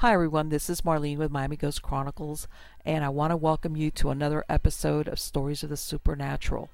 [0.00, 0.50] Hi, everyone.
[0.50, 2.48] This is Marlene with Miami Ghost Chronicles,
[2.84, 6.68] and I want to welcome you to another episode of Stories of the Supernatural.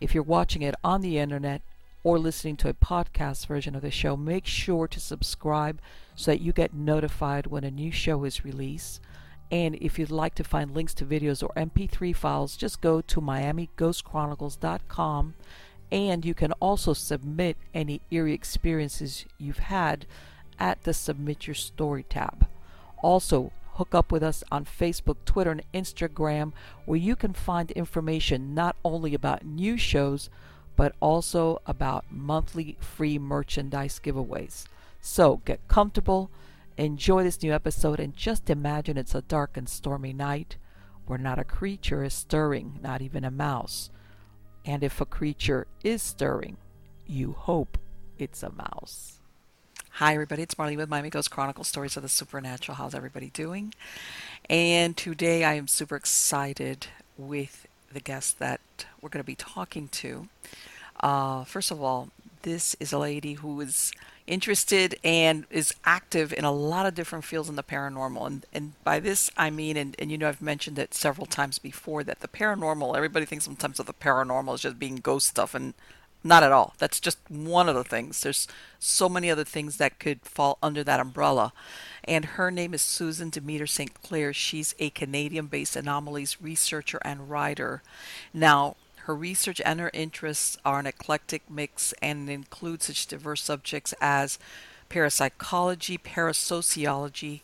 [0.00, 1.60] If you're watching it on the internet
[2.02, 5.78] or listening to a podcast version of the show, make sure to subscribe
[6.16, 9.02] so that you get notified when a new show is released.
[9.52, 13.20] And if you'd like to find links to videos or MP3 files, just go to
[13.20, 15.34] MiamiGhostChronicles.com
[15.92, 20.06] and you can also submit any eerie experiences you've had
[20.58, 22.46] at the Submit Your Story tab.
[23.02, 26.52] Also, hook up with us on Facebook, Twitter, and Instagram,
[26.84, 30.28] where you can find information not only about new shows,
[30.74, 34.66] but also about monthly free merchandise giveaways.
[35.00, 36.30] So get comfortable,
[36.76, 40.56] enjoy this new episode, and just imagine it's a dark and stormy night
[41.06, 43.90] where not a creature is stirring, not even a mouse.
[44.64, 46.58] And if a creature is stirring,
[47.06, 47.78] you hope
[48.18, 49.17] it's a mouse.
[49.98, 50.44] Hi, everybody.
[50.44, 52.76] It's Marlene with Miami Ghost Chronicle Stories of the Supernatural.
[52.76, 53.74] How's everybody doing?
[54.48, 56.86] And today I am super excited
[57.16, 58.60] with the guest that
[59.00, 60.28] we're going to be talking to.
[61.00, 62.10] Uh, first of all,
[62.42, 63.90] this is a lady who is
[64.28, 68.24] interested and is active in a lot of different fields in the paranormal.
[68.24, 71.58] And, and by this, I mean, and, and you know, I've mentioned it several times
[71.58, 75.56] before that the paranormal, everybody thinks sometimes of the paranormal as just being ghost stuff.
[75.56, 75.74] And
[76.24, 76.74] not at all.
[76.78, 78.20] That's just one of the things.
[78.22, 81.52] There's so many other things that could fall under that umbrella.
[82.04, 83.94] And her name is Susan Demeter St.
[84.02, 84.32] Clair.
[84.32, 87.82] She's a Canadian based anomalies researcher and writer.
[88.34, 88.76] Now,
[89.08, 94.38] her research and her interests are an eclectic mix and include such diverse subjects as
[94.90, 97.40] parapsychology, parasociology,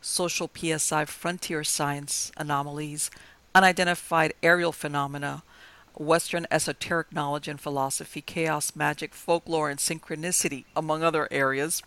[0.00, 3.10] social PSI, frontier science anomalies,
[3.54, 5.42] unidentified aerial phenomena,
[5.96, 11.82] Western esoteric knowledge and philosophy, chaos, magic, folklore, and synchronicity, among other areas.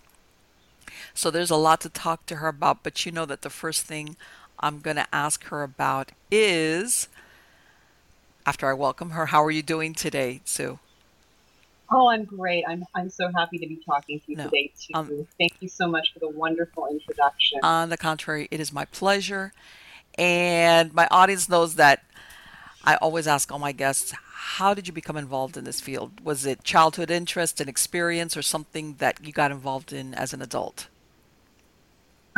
[1.13, 3.85] So there's a lot to talk to her about, but you know that the first
[3.85, 4.15] thing
[4.59, 7.07] I'm going to ask her about is
[8.45, 10.79] after I welcome her, how are you doing today, Sue?
[11.89, 12.65] Oh, I'm great.
[12.67, 14.93] I'm I'm so happy to be talking to you no, today too.
[14.93, 17.59] Um, Thank you so much for the wonderful introduction.
[17.63, 19.53] On the contrary, it is my pleasure.
[20.17, 22.03] And my audience knows that
[22.87, 26.21] I always ask all my guests, how did you become involved in this field?
[26.23, 30.41] Was it childhood interest and experience or something that you got involved in as an
[30.41, 30.87] adult?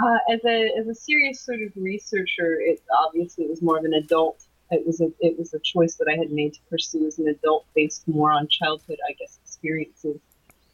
[0.04, 3.94] Uh, as a as a serious sort of researcher, it obviously was more of an
[3.94, 4.44] adult.
[4.72, 7.28] It was a it was a choice that I had made to pursue as an
[7.28, 10.20] adult, based more on childhood, I guess, experiences,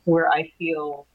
[0.06, 1.06] where I feel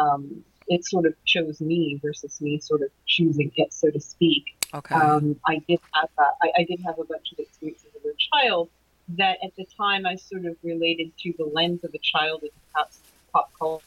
[0.00, 4.57] um, it sort of chose me versus me sort of choosing it, so to speak.
[4.74, 4.94] Okay.
[4.94, 8.14] Um, I did have a, I, I did have a bunch of experiences as a
[8.32, 8.68] child
[9.16, 12.50] that at the time I sort of related to the lens of a child and
[12.72, 12.98] perhaps
[13.32, 13.84] pop culture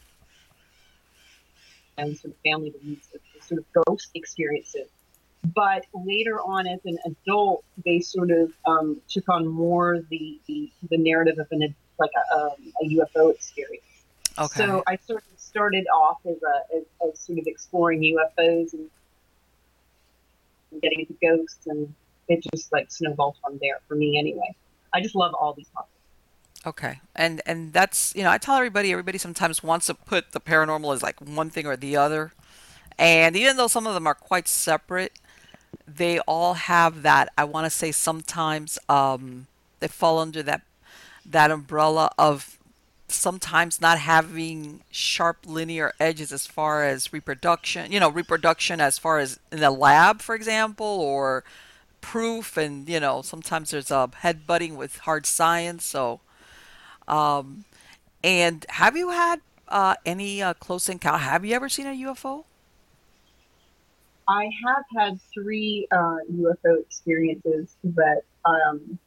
[1.98, 3.10] and sort of family beliefs,
[3.42, 4.90] sort of ghost experiences.
[5.44, 10.72] But later on, as an adult, they sort of um, took on more the, the,
[10.90, 13.84] the narrative of an like a, um, a UFO experience.
[14.38, 14.66] Okay.
[14.66, 18.90] So I sort of started off as a as, as sort of exploring UFOs and
[20.80, 21.94] getting into ghosts, and
[22.28, 24.56] it just like snowballed from there for me anyway.
[24.94, 25.92] I just love all these topics.
[26.66, 30.40] Okay, and and that's you know I tell everybody everybody sometimes wants to put the
[30.40, 32.34] paranormal as like one thing or the other,
[33.00, 35.14] and even though some of them are quite separate,
[35.88, 37.30] they all have that.
[37.38, 39.48] I want to say sometimes um,
[39.80, 40.62] they fall under that
[41.26, 42.60] that umbrella of
[43.14, 49.20] sometimes not having sharp linear edges as far as reproduction, you know, reproduction as far
[49.20, 51.44] as in the lab, for example, or
[52.02, 52.58] proof.
[52.58, 55.86] And, you know, sometimes there's a headbutting with hard science.
[55.86, 56.22] So,
[57.08, 57.66] um,
[58.24, 61.20] and have you had uh, any uh, close encounter?
[61.20, 62.46] Have you ever seen a UFO?
[64.28, 68.98] I have had three uh, UFO experiences that um,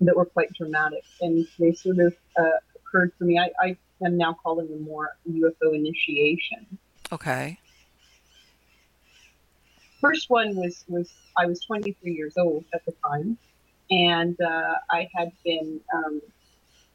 [0.00, 2.58] that were quite dramatic, and they sort of uh,
[2.92, 3.38] occurred for me.
[3.38, 6.78] I, I am now calling them more UFO initiation.
[7.10, 7.58] Okay.
[10.00, 13.38] First one was was I was 23 years old at the time,
[13.90, 16.20] and uh, I had been um,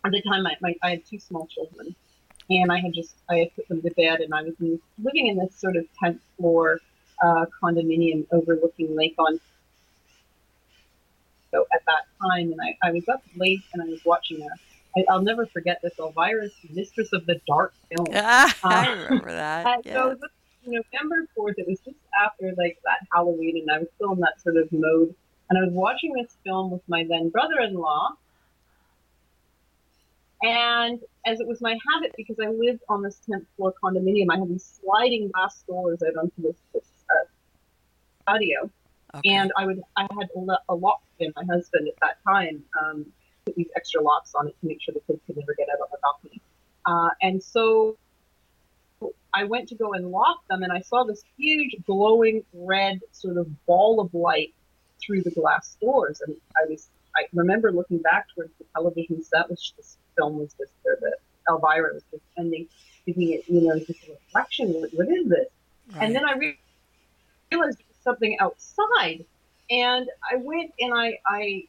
[0.05, 1.95] at the time I, my, I had two small children,
[2.49, 5.27] and I had just I had put them to bed, and I was in, living
[5.27, 6.81] in this sort of 10th floor
[7.23, 9.39] uh, condominium overlooking Lake Ontario.
[11.51, 14.49] So at that time, and I, I was up late, and I was watching a
[15.09, 15.93] I, will never forget this.
[15.99, 18.07] Elvira's Mistress of the Dark film.
[18.15, 19.85] Ah, uh, I remember that.
[19.85, 19.93] yeah.
[19.93, 20.17] So
[20.65, 24.41] November 4th, it was just after like that Halloween, and I was still in that
[24.41, 25.13] sort of mode.
[25.49, 28.09] And I was watching this film with my then brother in law.
[30.43, 34.37] And as it was my habit, because I lived on this 10th floor condominium, I
[34.37, 37.25] had these sliding glass doors out onto this, this uh,
[38.27, 38.69] patio.
[39.15, 39.29] Okay.
[39.29, 40.29] And I would, I had
[40.69, 43.05] a lock in my husband at that time, um,
[43.47, 45.79] put these extra locks on it to make sure the kids could never get out
[45.81, 46.41] on the balcony.
[46.85, 47.97] Uh, and so
[49.33, 53.37] I went to go and lock them, and I saw this huge glowing red sort
[53.37, 54.53] of ball of light
[55.01, 56.21] through the glass doors.
[56.25, 60.51] And I was, I remember looking back towards the television set, which this film was
[60.59, 61.15] just, or the
[61.49, 62.67] Elvira was just ending,
[63.05, 64.73] thinking it, you know, just a reflection.
[64.73, 65.47] What, what is this?
[65.93, 66.03] Right.
[66.03, 66.33] And then I
[67.51, 69.23] realized something outside,
[69.69, 71.67] and I went and I, I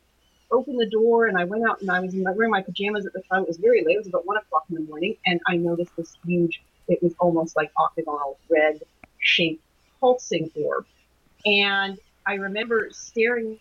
[0.50, 3.06] opened the door and I went out and I was in my, wearing my pajamas
[3.06, 3.42] at the time.
[3.42, 3.94] It was very late.
[3.94, 6.62] It was about one o'clock in the morning, and I noticed this huge.
[6.88, 8.82] It was almost like octagonal red
[9.18, 9.62] shaped
[10.00, 10.86] pulsing orb,
[11.44, 13.58] and I remember staring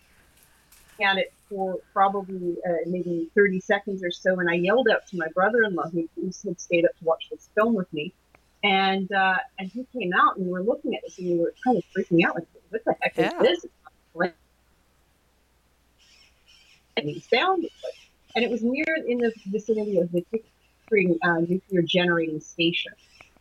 [1.02, 5.16] at it for probably uh, maybe 30 seconds or so, and I yelled out to
[5.16, 8.12] my brother-in-law who, who had stayed up to watch this film with me,
[8.64, 11.54] and uh, and he came out and we were looking at this and we were
[11.64, 13.40] kind of freaking out like, what the heck yeah.
[13.42, 13.66] is this?
[16.98, 17.94] And he sounded like,
[18.34, 20.24] and it was near in the vicinity of the
[20.88, 22.92] Pickering uh, nuclear generating station.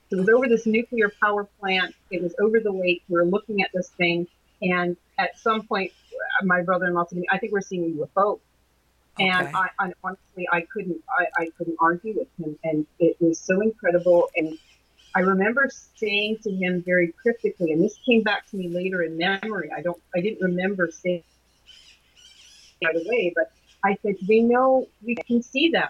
[0.10, 1.96] So it was over this nuclear power plant.
[2.12, 3.04] It was over the lake.
[3.10, 4.28] We were looking at this thing,
[4.62, 5.92] and at some point,
[6.44, 8.40] my brother-in-law said to me, "I think we're seeing a UFO."
[9.20, 9.30] Okay.
[9.30, 13.40] And I, I, honestly, I couldn't, I, I couldn't argue with him, and it was
[13.40, 14.30] so incredible.
[14.36, 14.58] And
[15.16, 19.18] I remember saying to him very cryptically, and this came back to me later in
[19.18, 19.72] memory.
[19.76, 21.24] I don't, I didn't remember saying
[22.84, 23.52] right away, but
[23.84, 25.90] I said, we know we can see them."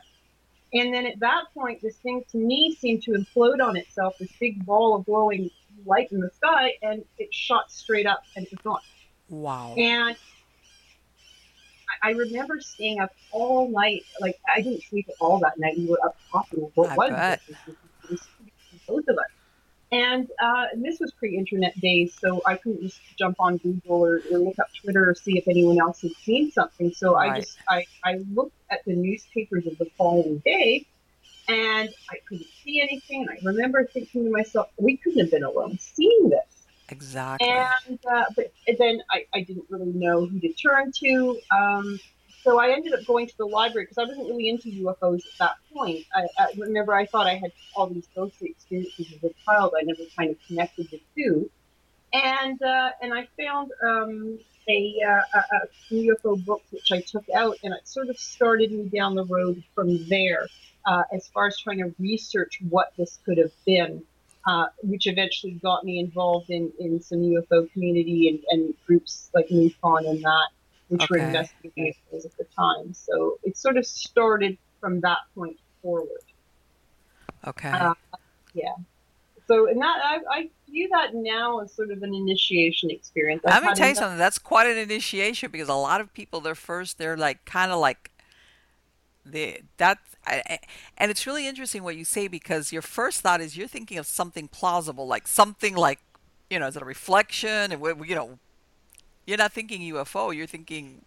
[0.74, 4.32] And then at that point, this thing to me seemed to implode on itself, this
[4.40, 5.50] big ball of glowing
[5.86, 8.82] light in the sky, and it shot straight up and it was gone.
[9.30, 9.76] Wow.
[9.76, 10.16] And
[12.04, 14.04] I remember staying up all night.
[14.20, 15.78] Like I didn't sleep at all that night.
[15.78, 16.70] We were up talking.
[16.76, 17.42] What I was bet.
[18.10, 18.28] this?
[18.88, 19.26] Both of us.
[19.92, 24.22] And, uh, and this was pre-internet days, so I couldn't just jump on Google or,
[24.32, 26.92] or, look up Twitter or see if anyone else had seen something.
[26.92, 27.32] So right.
[27.32, 30.86] I just I, I looked at the newspapers of the following day,
[31.48, 33.28] and I couldn't see anything.
[33.30, 36.68] I remember thinking to myself, we couldn't have been alone seeing this.
[36.90, 37.48] Exactly.
[37.48, 41.40] And uh, but then I, I didn't really know who to turn to.
[41.52, 42.00] Um,
[42.48, 45.38] so I ended up going to the library because I wasn't really into UFOs at
[45.40, 46.06] that point.
[46.16, 49.74] I, I remember I thought I had all these ghostly experiences as a child.
[49.78, 51.50] I never kind of connected the two,
[52.14, 54.40] and uh, and I found um,
[54.70, 58.86] a, uh, a UFO book which I took out, and it sort of started me
[58.86, 60.48] down the road from there
[60.86, 64.04] uh, as far as trying to research what this could have been
[64.48, 69.50] uh, which eventually got me involved in, in some UFO community and, and groups like
[69.50, 70.48] MUFON and that,
[70.90, 71.08] which okay.
[71.12, 72.94] were investigating at the time.
[72.94, 76.24] So it sort of started from that point forward.
[77.46, 77.70] Okay.
[77.70, 77.94] Uh,
[78.54, 78.74] yeah.
[79.48, 83.44] So, and that I, I view that now as sort of an initiation experience.
[83.46, 84.18] I've Let me tell you something.
[84.18, 87.80] That's quite an initiation because a lot of people, they're first, they're like kind of
[87.80, 88.12] like
[89.32, 90.00] the that
[90.98, 94.06] and it's really interesting what you say because your first thought is you're thinking of
[94.06, 96.00] something plausible like something like
[96.50, 98.40] you know is it a reflection and we, you know
[99.28, 101.02] you're not thinking UFO you're thinking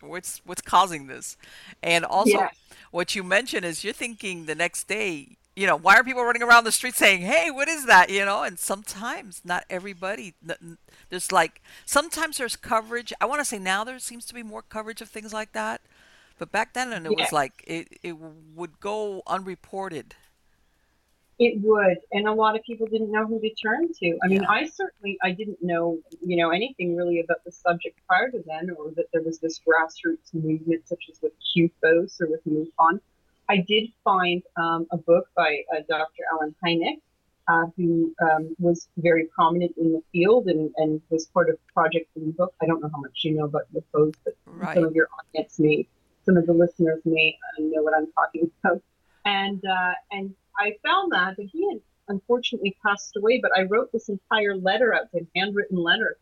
[0.00, 1.36] what's what's causing this
[1.82, 2.48] and also yeah.
[2.90, 6.42] what you mentioned is you're thinking the next day you know why are people running
[6.42, 10.34] around the street saying hey what is that you know and sometimes not everybody
[11.08, 14.62] there's like sometimes there's coverage i want to say now there seems to be more
[14.62, 15.80] coverage of things like that
[16.38, 17.24] but back then, and it yeah.
[17.24, 18.16] was like it, it
[18.54, 20.14] would go unreported.
[21.38, 24.18] It would, and a lot of people didn't know who to turn to.
[24.22, 24.50] I mean, yeah.
[24.50, 28.70] I certainly I didn't know you know anything really about the subject prior to then,
[28.70, 33.00] or that there was this grassroots movement such as with CUFOS or with MUFON.
[33.48, 36.22] I did find um, a book by uh, Dr.
[36.32, 37.00] Allen Hynek,
[37.48, 42.08] uh, who um, was very prominent in the field and, and was part of Project
[42.14, 42.54] Blue Book.
[42.62, 44.74] I don't know how much you know about the UFOs, but right.
[44.74, 45.86] some of your audience may
[46.24, 48.82] some of the listeners may uh, know what I'm talking about.
[49.26, 53.90] And uh, and I found that that he had unfortunately passed away, but I wrote
[53.92, 56.16] this entire letter out, a handwritten letter,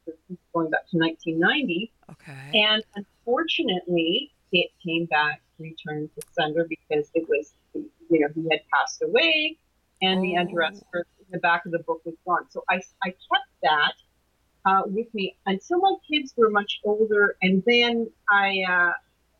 [0.54, 1.92] going back to 1990.
[2.10, 2.58] Okay.
[2.58, 8.60] And unfortunately, it came back returned to sender because it was, you know, he had
[8.72, 9.56] passed away,
[10.02, 10.22] and oh.
[10.22, 12.46] the address for the back of the book was gone.
[12.50, 13.94] So I I kept that.
[14.64, 18.92] Uh, with me until my kids were much older, and then I uh,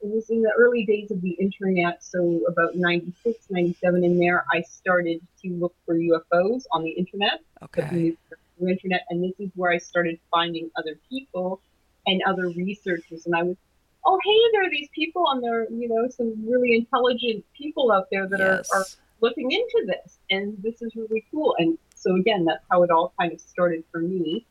[0.03, 4.45] it was in the early days of the internet, so about 96, 97 in there,
[4.53, 7.41] I started to look for UFOs on the internet.
[7.63, 8.17] Okay.
[8.59, 11.61] The internet, and this is where I started finding other people
[12.07, 13.27] and other researchers.
[13.27, 13.57] And I was
[14.05, 18.09] oh hey, there are these people on there, you know, some really intelligent people out
[18.11, 18.71] there that yes.
[18.73, 18.85] are, are
[19.21, 21.55] looking into this, and this is really cool.
[21.59, 24.45] And so again, that's how it all kind of started for me.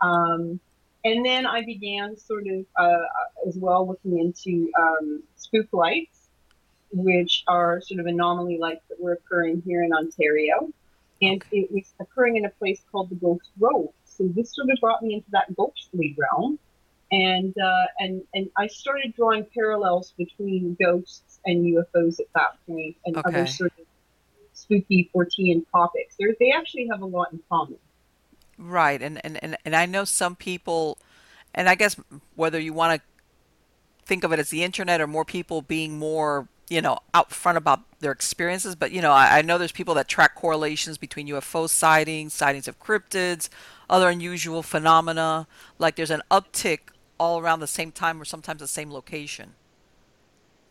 [0.00, 0.60] Um,
[1.08, 3.06] and then I began sort of uh,
[3.46, 6.28] as well looking into um, spook lights,
[6.92, 10.70] which are sort of anomaly lights that were occurring here in Ontario.
[11.22, 11.60] And okay.
[11.60, 13.90] it was occurring in a place called the Ghost Road.
[14.04, 16.58] So this sort of brought me into that ghostly realm.
[17.10, 22.96] And, uh, and, and I started drawing parallels between ghosts and UFOs at that point
[23.06, 23.28] and okay.
[23.28, 23.86] other sort of
[24.52, 26.16] spooky Fortean topics.
[26.18, 27.78] They're, they actually have a lot in common.
[28.58, 30.98] Right, and, and, and, and I know some people,
[31.54, 31.96] and I guess
[32.34, 33.06] whether you want to
[34.04, 37.56] think of it as the internet or more people being more, you know, out front
[37.56, 41.28] about their experiences, but you know, I, I know there's people that track correlations between
[41.28, 43.48] UFO sightings, sightings of cryptids,
[43.88, 45.46] other unusual phenomena.
[45.78, 46.80] Like there's an uptick
[47.18, 49.54] all around the same time or sometimes the same location.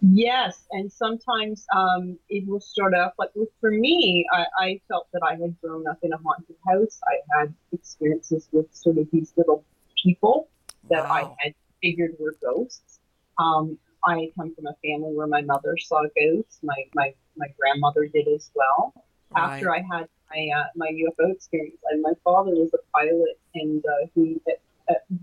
[0.01, 5.23] Yes, and sometimes um, it will start off like for me, I, I, felt that
[5.23, 6.99] I had grown up in a haunted house.
[7.07, 9.63] I had experiences with sort of these little
[10.03, 10.49] people
[10.89, 11.35] that wow.
[11.39, 12.99] I had figured were ghosts.
[13.39, 16.59] Um, I come from a family where my mother saw ghosts.
[16.61, 18.93] My my, my grandmother did as well.
[19.31, 19.55] Right.
[19.55, 23.83] After I had my uh, my UFO experience, and my father was a pilot, and
[23.83, 24.61] uh, he at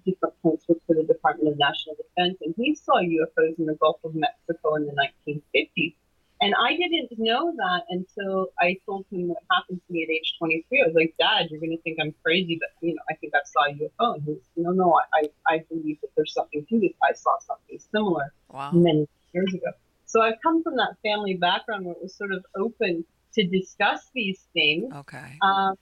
[0.04, 3.74] different points worked for the Department of National Defense, and he saw UFOs in the
[3.74, 4.92] Gulf of Mexico in the
[5.28, 5.94] 1950s.
[6.40, 10.34] And I didn't know that until I told him what happened to me at age
[10.38, 10.82] 23.
[10.82, 13.32] I was like, Dad, you're going to think I'm crazy, but you know, I think
[13.34, 14.14] I saw a UFO.
[14.16, 16.92] And he was, no, no, I, I believe that there's something to this.
[17.02, 18.72] I saw something similar wow.
[18.72, 19.70] many years ago.
[20.04, 23.04] So I've come from that family background where it was sort of open
[23.34, 24.92] to discuss these things.
[24.92, 25.38] Okay.
[25.40, 25.76] Um,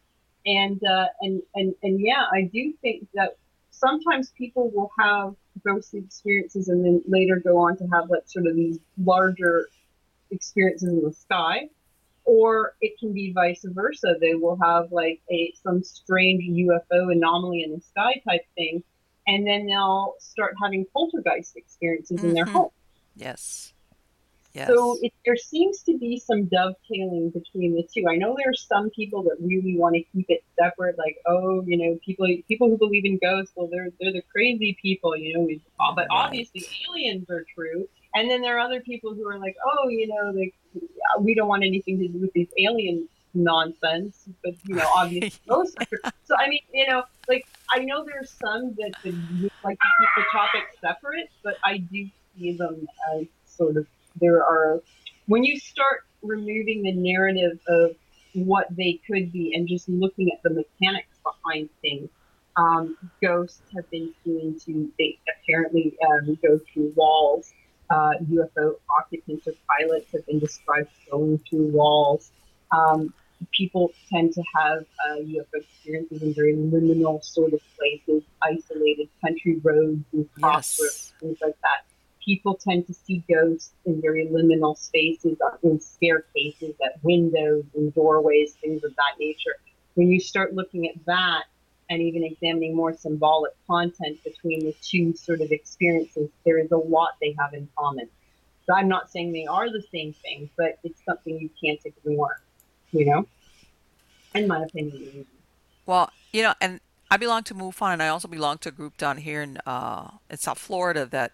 [0.47, 3.37] and uh, and and and yeah, I do think that
[3.73, 5.35] sometimes people will have
[5.67, 9.69] ghostly experiences and then later go on to have like sort of these larger
[10.31, 11.69] experiences in the sky
[12.25, 17.65] or it can be vice versa they will have like a some strange ufo anomaly
[17.65, 18.83] in the sky type thing
[19.27, 22.29] and then they'll start having poltergeist experiences mm-hmm.
[22.29, 22.55] in their mm-hmm.
[22.55, 22.71] home
[23.17, 23.73] yes
[24.55, 24.69] Yes.
[24.69, 28.07] So it, there seems to be some dovetailing between the two.
[28.09, 31.63] I know there are some people that really want to keep it separate, like, oh,
[31.67, 35.35] you know, people people who believe in ghosts, well, they're they're the crazy people, you
[35.35, 35.41] know.
[35.41, 35.63] We,
[35.97, 37.89] but obviously aliens are true.
[38.15, 40.55] And then there are other people who are like, oh, you know, like
[41.21, 44.29] we don't want anything to do with these alien nonsense.
[44.45, 46.11] But you know, obviously are true.
[46.25, 50.09] So I mean, you know, like I know there's some that, that like to keep
[50.17, 52.07] the topic separate, but I do
[52.37, 53.87] see them as sort of
[54.21, 54.81] there are
[55.27, 57.97] when you start removing the narrative of
[58.35, 62.09] what they could be and just looking at the mechanics behind things.
[62.57, 67.53] Um, ghosts have been seen to they apparently um, go through walls.
[67.91, 72.31] Uh, UFO occupants or pilots have been described going through walls.
[72.71, 73.13] Um,
[73.53, 79.59] people tend to have uh, UFO experiences in very liminal sort of places, isolated country
[79.63, 81.21] roads and crossroads, yes.
[81.21, 81.85] things like that
[82.25, 88.55] people tend to see ghosts in very liminal spaces, in staircases, at windows, in doorways,
[88.55, 89.57] things of that nature.
[89.95, 91.45] When you start looking at that
[91.91, 96.77] and even examining more symbolic content between the two sort of experiences, there is a
[96.77, 98.09] lot they have in common.
[98.67, 102.41] So I'm not saying they are the same thing, but it's something you can't ignore,
[102.93, 103.27] you know,
[104.35, 105.27] in my opinion.
[105.85, 108.97] Well, you know, and I belong to MUFON, and I also belong to a group
[108.97, 111.33] down here in uh, in South Florida that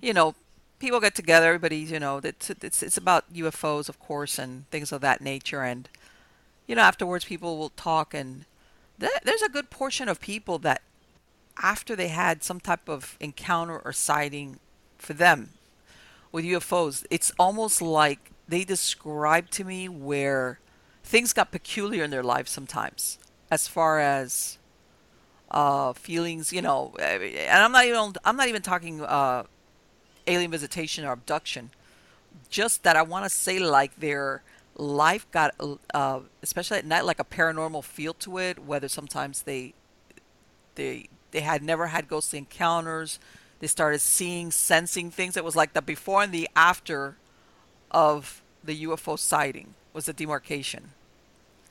[0.00, 0.34] you know,
[0.78, 1.46] people get together.
[1.48, 5.62] Everybody's, you know, it's it's it's about UFOs, of course, and things of that nature.
[5.62, 5.88] And
[6.66, 8.44] you know, afterwards, people will talk, and
[9.00, 10.82] th- there's a good portion of people that,
[11.62, 14.58] after they had some type of encounter or sighting,
[14.98, 15.50] for them,
[16.32, 20.58] with UFOs, it's almost like they describe to me where
[21.02, 23.18] things got peculiar in their lives sometimes,
[23.50, 24.58] as far as
[25.50, 29.44] uh, feelings, you know, and I'm not even I'm not even talking uh,
[30.26, 31.70] alien visitation or abduction.
[32.50, 34.42] Just that I want to say, like their
[34.76, 35.54] life got,
[35.94, 38.58] uh, especially at night, like a paranormal feel to it.
[38.58, 39.74] Whether sometimes they,
[40.74, 43.18] they, they had never had ghostly encounters.
[43.60, 45.36] They started seeing, sensing things.
[45.36, 47.16] It was like the before and the after
[47.90, 50.90] of the UFO sighting was the demarcation.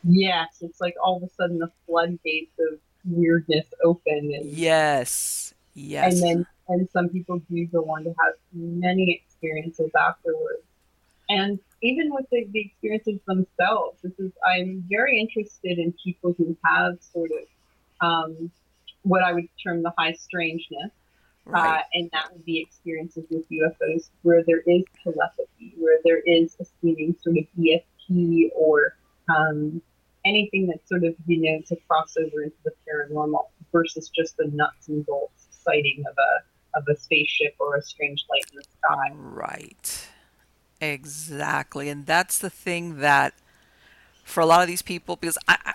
[0.04, 4.32] Yes, it's like all of a sudden the floodgates of weirdness open.
[4.34, 6.14] And, yes, yes.
[6.14, 10.64] And then and some people do go on to have many experiences afterwards.
[11.30, 16.56] And even with the, the experiences themselves, this is I'm very interested in people who
[16.66, 18.52] have sort of um,
[19.04, 20.92] what I would term the high strangeness.
[21.48, 21.80] Right.
[21.80, 26.58] Uh, and that would be experiences with UFOs where there is telepathy, where there is
[26.60, 28.96] a seeming sort of ESP or
[29.30, 29.80] um,
[30.26, 35.06] anything that sort of denotes a crossover into the paranormal versus just the nuts and
[35.06, 39.12] bolts sighting of a of a spaceship or a strange light in the sky.
[39.15, 40.08] Right.
[40.82, 41.89] Exactly.
[41.89, 43.34] And that's the thing that
[44.24, 45.74] for a lot of these people because I I,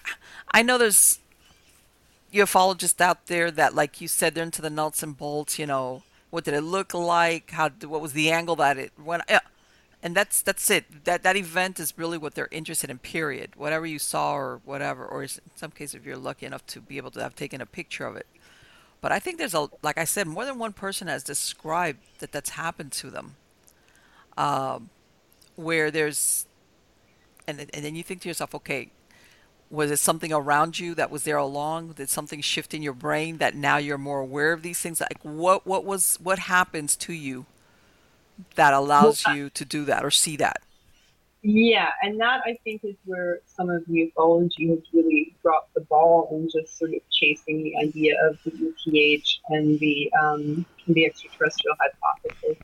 [0.52, 1.20] I know there's
[2.32, 6.02] ufologists out there that like you said they're into the nuts and bolts, you know,
[6.30, 7.52] what did it look like?
[7.52, 9.40] How what was the angle that it went yeah
[10.02, 11.04] and that's that's it.
[11.04, 12.98] That that event is really what they're interested in.
[12.98, 13.56] Period.
[13.56, 16.96] Whatever you saw or whatever, or in some cases, if you're lucky enough to be
[16.96, 18.26] able to have taken a picture of it.
[19.00, 22.32] But I think there's a, like I said, more than one person has described that
[22.32, 23.36] that's happened to them.
[24.36, 24.90] Um,
[25.56, 26.46] where there's,
[27.46, 28.90] and and then you think to yourself, okay,
[29.70, 31.92] was it something around you that was there along?
[31.92, 35.00] Did something shift in your brain that now you're more aware of these things?
[35.00, 37.46] Like what what was what happens to you
[38.54, 40.62] that allows well, you to do that or see that.
[41.42, 45.80] Yeah, and that I think is where some of the ufology has really dropped the
[45.82, 51.06] ball in just sort of chasing the idea of the ETH and the um, the
[51.06, 52.62] extraterrestrial hypothesis,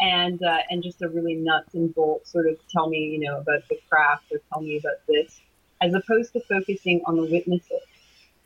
[0.00, 3.38] and uh, and just a really nuts and bolts sort of tell me you know
[3.38, 5.40] about the craft or tell me about this,
[5.80, 7.86] as opposed to focusing on the witnesses,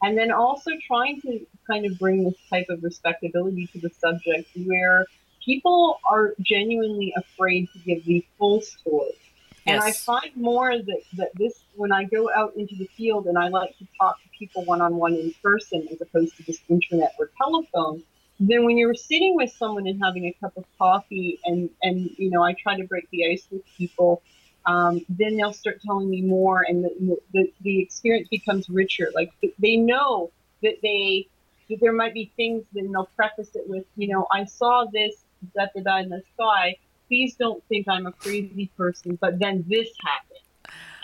[0.02, 4.50] and then also trying to kind of bring this type of respectability to the subject
[4.67, 5.07] where
[5.43, 9.12] people are genuinely afraid to give the full story.
[9.64, 9.75] Yes.
[9.75, 13.38] And I find more that, that this, when I go out into the field and
[13.38, 16.62] I like to talk to people one on one in person as opposed to just
[16.69, 18.02] internet or telephone,
[18.40, 22.28] then when you're sitting with someone and having a cup of coffee and, and you
[22.31, 24.23] know, I try to break the ice with people,
[24.66, 29.11] um, then they'll start telling me more and the, the, the experience becomes richer.
[29.14, 31.28] Like they know that they,
[31.69, 35.25] that there might be things, then they'll preface it with, you know, I saw this
[35.54, 36.76] da da da in the sky.
[37.09, 40.38] Please don't think I'm a crazy person, but then this happened.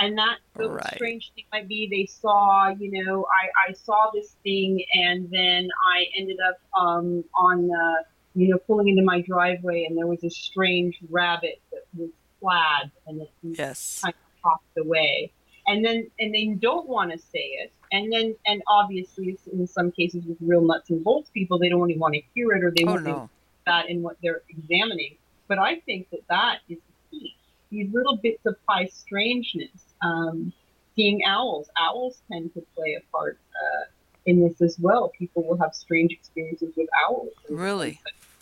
[0.00, 0.94] And that the right.
[0.94, 5.68] strange thing might be they saw, you know, I, I saw this thing and then
[5.92, 8.02] I ended up um, on, uh,
[8.34, 12.92] you know, pulling into my driveway and there was a strange rabbit that was plaid
[13.08, 14.00] and it yes.
[14.02, 15.32] kind of popped away.
[15.66, 17.72] And then, and they don't want to say it.
[17.90, 21.90] And then, and obviously, in some cases with real nuts and bolts people, they don't
[21.90, 23.30] even want to hear it or they oh, won't no
[23.68, 25.16] that in what they're examining.
[25.48, 27.36] But I think that that is the key.
[27.70, 29.70] These little bits of high strangeness.
[30.02, 30.52] Um,
[30.98, 31.70] seeing owls.
[31.78, 33.84] Owls tend to play a part uh,
[34.26, 35.12] in this as well.
[35.16, 37.30] People will have strange experiences with owls.
[37.48, 38.00] Really?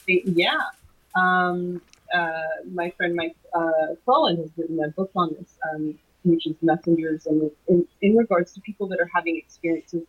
[0.09, 0.63] They, yeah.
[1.15, 1.83] Um,
[2.15, 6.57] uh, my friend Mike uh, Clelland has written a book on this, um, which is
[6.63, 10.07] messengers, and in, in regards to people that are having experiences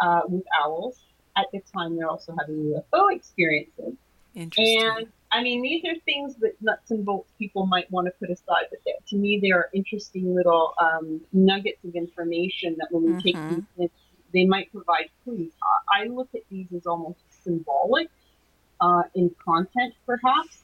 [0.00, 1.00] uh, with owls.
[1.36, 3.94] At the time, they're also having UFO experiences.
[4.34, 4.82] Interesting.
[4.82, 8.30] And I mean, these are things that nuts and bolts people might want to put
[8.30, 13.10] aside, but to me, they are interesting little um, nuggets of information that when we
[13.10, 13.54] mm-hmm.
[13.56, 13.90] take these,
[14.32, 15.52] they might provide clues.
[15.88, 18.08] I look at these as almost symbolic
[18.80, 20.62] uh, in content, perhaps,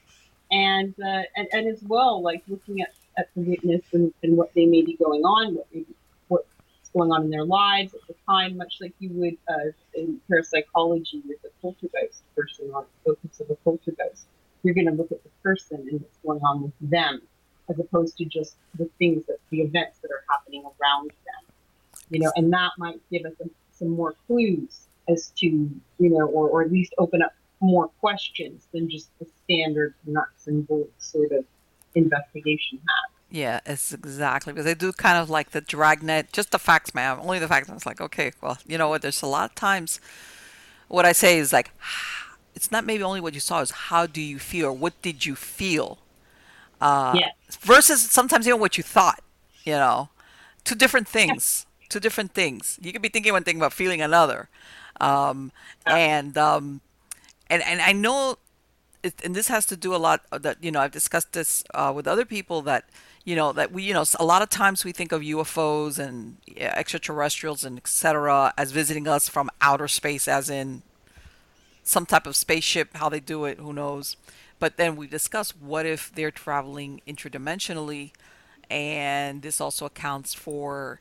[0.51, 4.53] and, uh, and and as well, like looking at, at the witness and, and what
[4.55, 5.95] they may be going on, what may be
[6.97, 11.23] going on in their lives at the time, much like you would uh, in parapsychology
[11.29, 14.27] with a poltergeist person or focus of a poltergeist.
[14.63, 17.23] You're going to look at the person and what's going on with them,
[17.69, 21.55] as opposed to just the things that the events that are happening around them.
[22.11, 26.27] You know, and that might give us some, some more clues as to you know,
[26.27, 31.11] or, or at least open up more questions than just the standard nuts and bolts
[31.11, 31.45] sort of
[31.95, 33.17] investigation has.
[33.31, 37.19] Yeah, it's exactly because they do kind of like the dragnet, just the facts, ma'am.
[37.21, 37.69] Only the facts.
[37.69, 39.03] And it's like, okay, well, you know what?
[39.03, 40.01] There's a lot of times
[40.89, 41.71] what I say is like,
[42.57, 44.75] it's not maybe only what you saw, is how do you feel?
[44.75, 45.99] What did you feel?
[46.81, 47.29] Uh, yeah.
[47.61, 49.23] Versus sometimes even what you thought,
[49.65, 50.09] you know,
[50.65, 51.67] two different things.
[51.81, 51.87] Yeah.
[51.91, 52.81] Two different things.
[52.83, 54.49] You could be thinking one thing about feeling another.
[55.01, 55.53] Um,
[55.87, 55.97] yeah.
[55.97, 56.81] and, um,
[57.49, 58.39] and, and I know,
[59.05, 61.93] it, and this has to do a lot that, you know, I've discussed this uh,
[61.95, 62.89] with other people that,
[63.25, 66.37] you know that we you know a lot of times we think of UFOs and
[66.57, 70.83] extraterrestrials and etc as visiting us from outer space as in
[71.87, 74.17] some type of spaceship how they do it who knows?
[74.59, 78.13] But then we discuss what if they're traveling interdimensionally
[78.69, 81.01] and this also accounts for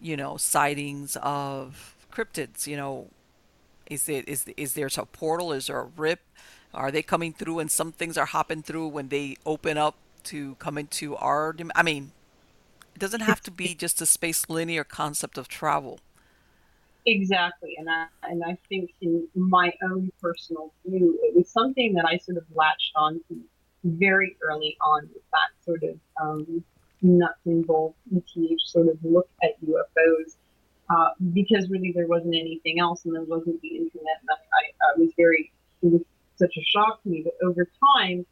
[0.00, 3.08] you know sightings of cryptids you know?
[3.88, 5.52] Is it is is there a portal?
[5.52, 6.20] Is there a rip?
[6.74, 10.56] Are they coming through and some things are hopping through when they open up to
[10.56, 12.12] come into our I mean,
[12.94, 16.00] it doesn't have to be just a space linear concept of travel.
[17.06, 22.04] Exactly, and I and I think in my own personal view, it was something that
[22.04, 23.40] I sort of latched on to
[23.84, 26.64] very early on with that sort of um,
[27.02, 30.36] nuts and bolts ETH sort of look at UFOs
[30.90, 34.18] uh, because really there wasn't anything else and there wasn't the internet.
[34.20, 36.02] And I, I was very, it was
[36.36, 37.22] such a shock to me.
[37.24, 38.26] But over time,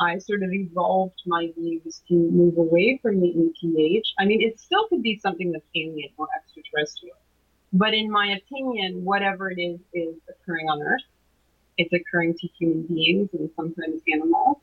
[0.00, 4.04] I sort of evolved my views to move away from the ETH.
[4.18, 7.16] I mean, it still could be something that's alien or extraterrestrial.
[7.72, 11.02] But in my opinion, whatever it is, is occurring on Earth.
[11.76, 14.56] It's occurring to human beings and sometimes animals.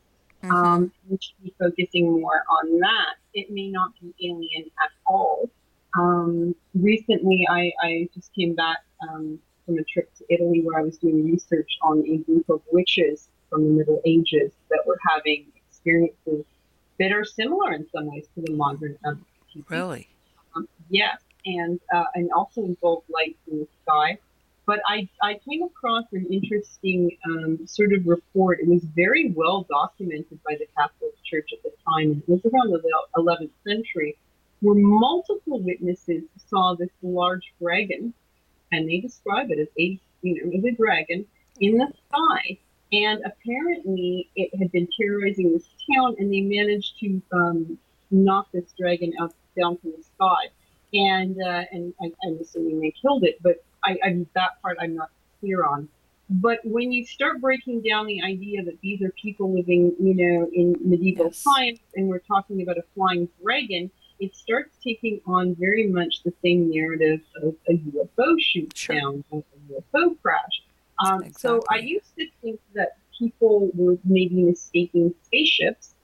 [0.44, 0.52] Mm-hmm.
[0.52, 3.16] Um, we should be focusing more on that.
[3.34, 5.50] It may not be alien at all.
[5.98, 10.84] Um, recently, I, I, just came back um, from a trip to Italy where I
[10.84, 15.46] was doing research on a group of witches from the Middle Ages that were having
[15.70, 16.44] experiences
[17.00, 19.26] that are similar in some ways to the modern um,
[19.70, 20.10] Really?
[20.56, 24.18] Um, yes and uh, and also involved light in the sky.
[24.66, 28.60] But I, I came across an interesting um, sort of report.
[28.60, 32.24] It was very well documented by the Catholic Church at the time.
[32.28, 32.82] It was around the
[33.16, 34.18] 11th century,
[34.62, 38.14] where multiple witnesses saw this large dragon,
[38.72, 41.26] and they describe it as a you know as a dragon
[41.60, 42.58] in the sky.
[42.92, 47.78] And apparently, it had been terrorizing this town, and they managed to um,
[48.10, 50.50] knock this dragon out down from the sky
[50.96, 54.96] and uh, and I, am assuming they killed it, but I, I that part I'm
[54.96, 55.90] not clear on.
[56.30, 60.50] But when you start breaking down the idea that these are people living, you know,
[60.54, 61.44] in medieval yes.
[61.44, 66.34] times, and we're talking about a flying dragon, it starts taking on very much the
[66.42, 68.96] same narrative of a UFO shoot sure.
[68.96, 70.64] down, a UFO crash.
[71.06, 71.34] Um, exactly.
[71.40, 75.95] So I used to think that people were maybe mistaking spaceships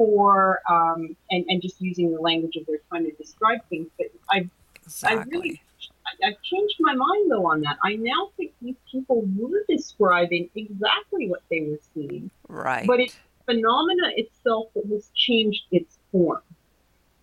[0.00, 3.86] for um, and, and just using the language of their time to describe things.
[3.98, 4.48] But I,
[4.82, 5.18] exactly.
[5.18, 5.62] I really,
[6.06, 7.76] I, I've changed my mind though on that.
[7.84, 12.30] I now think these people were describing exactly what they were seeing.
[12.48, 12.86] Right.
[12.86, 16.40] But it's phenomena itself that has changed its form.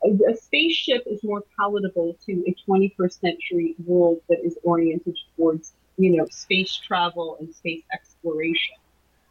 [0.04, 5.74] A, a spaceship is more palatable to a 21st century world that is oriented towards,
[5.98, 8.76] you know, space travel and space exploration.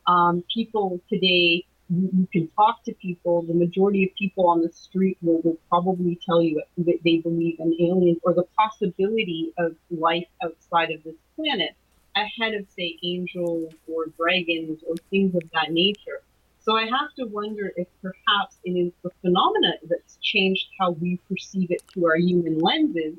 [0.08, 3.42] Um, people today you, can talk to people.
[3.42, 7.60] The majority of people on the street will, will probably tell you that they believe
[7.60, 11.76] in aliens or the possibility of life outside of this planet
[12.16, 16.22] ahead of, say, angels or dragons or things of that nature.
[16.60, 21.20] So I have to wonder if perhaps it is the phenomena that's changed how we
[21.28, 23.16] perceive it through our human lenses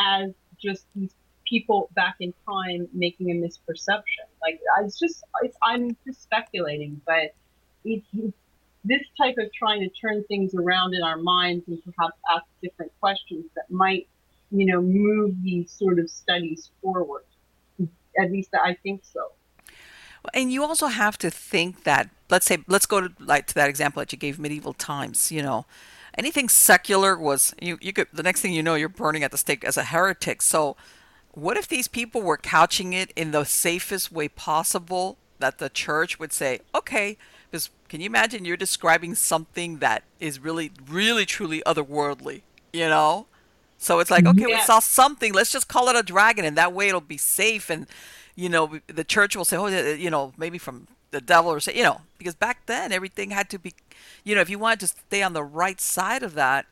[0.00, 1.14] as just these
[1.46, 4.24] people back in time making a misperception.
[4.40, 7.34] Like, it's just, it's, I'm just speculating, but
[7.84, 8.06] it's,
[8.84, 12.92] this type of trying to turn things around in our minds and perhaps ask different
[13.00, 14.08] questions that might,
[14.50, 17.24] you know, move these sort of studies forward.
[18.18, 19.32] At least I think so.
[20.34, 23.68] And you also have to think that, let's say, let's go to like to that
[23.68, 25.30] example that you gave, medieval times.
[25.30, 25.66] You know,
[26.16, 27.78] anything secular was you.
[27.80, 30.42] You could the next thing you know, you're burning at the stake as a heretic.
[30.42, 30.76] So,
[31.32, 35.18] what if these people were couching it in the safest way possible?
[35.38, 37.16] That the church would say, okay,
[37.88, 43.26] can you imagine you're describing something that is really, really, truly otherworldly, you know?
[43.78, 45.32] So it's like, okay, we saw something.
[45.32, 47.70] Let's just call it a dragon, and that way it'll be safe.
[47.70, 47.86] And
[48.38, 51.74] you know, the church will say, oh, you know, maybe from the devil or say,
[51.74, 53.74] you know, because back then everything had to be,
[54.22, 56.66] you know, if you wanted to stay on the right side of that,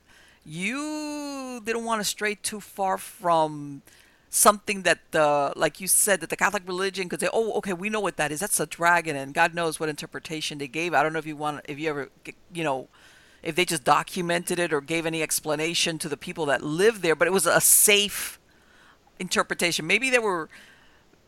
[0.44, 3.82] you didn't want to stray too far from
[4.36, 7.88] something that the like you said that the Catholic religion could say, oh, okay, we
[7.88, 8.40] know what that is.
[8.40, 10.92] That's a dragon, and God knows what interpretation they gave.
[10.94, 12.08] I don't know if you want if you ever
[12.52, 12.88] you know
[13.42, 17.14] if they just documented it or gave any explanation to the people that lived there,
[17.14, 18.38] but it was a safe
[19.18, 19.86] interpretation.
[19.86, 20.48] Maybe there were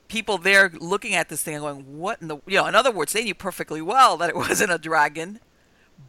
[0.09, 2.93] people there looking at this thing and going, "What in the?" You know, in other
[2.93, 5.41] words, they knew perfectly well that it wasn't a dragon,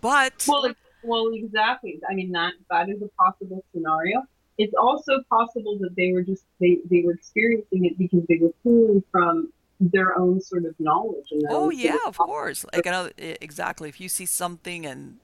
[0.01, 2.01] but well, well, exactly.
[2.09, 4.27] I mean, that that is a possible scenario
[4.59, 8.53] it's also possible that they were just they, they were experiencing it because they were
[8.61, 12.65] pulling from their own sort of knowledge and oh yeah of course.
[12.73, 13.89] Like another uh, exactly.
[13.89, 15.17] If you see something and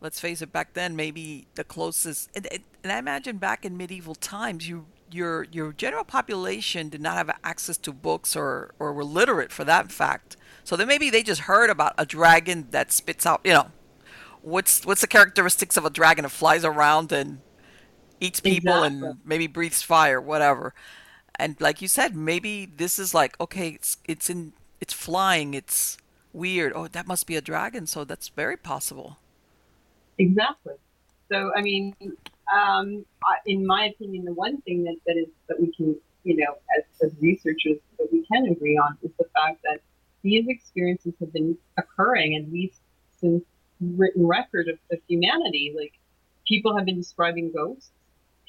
[0.00, 2.46] let's face it back then maybe the closest and,
[2.84, 7.30] and i imagine back in medieval times you your your general population did not have
[7.42, 10.36] access to books or or were literate for that fact.
[10.64, 13.70] So then maybe they just heard about a dragon that spits out you know
[14.42, 16.22] what's what's the characteristics of a dragon?
[16.22, 17.40] That flies around and
[18.20, 19.08] eats people exactly.
[19.08, 20.74] and maybe breathes fire, whatever.
[21.38, 25.98] And like you said, maybe this is like okay, it's it's in it's flying, it's
[26.32, 26.72] weird.
[26.74, 29.18] Oh, that must be a dragon, so that's very possible.
[30.18, 30.74] Exactly.
[31.30, 31.94] So I mean,
[32.54, 33.04] um,
[33.44, 36.82] in my opinion, the one thing that, that is that we can you know, as,
[37.00, 39.80] as researchers that we can agree on is the fact that
[40.22, 42.80] these experiences have been occurring at least
[43.20, 43.44] since
[43.80, 45.72] written record of, of humanity.
[45.74, 45.92] Like
[46.46, 47.90] people have been describing ghosts,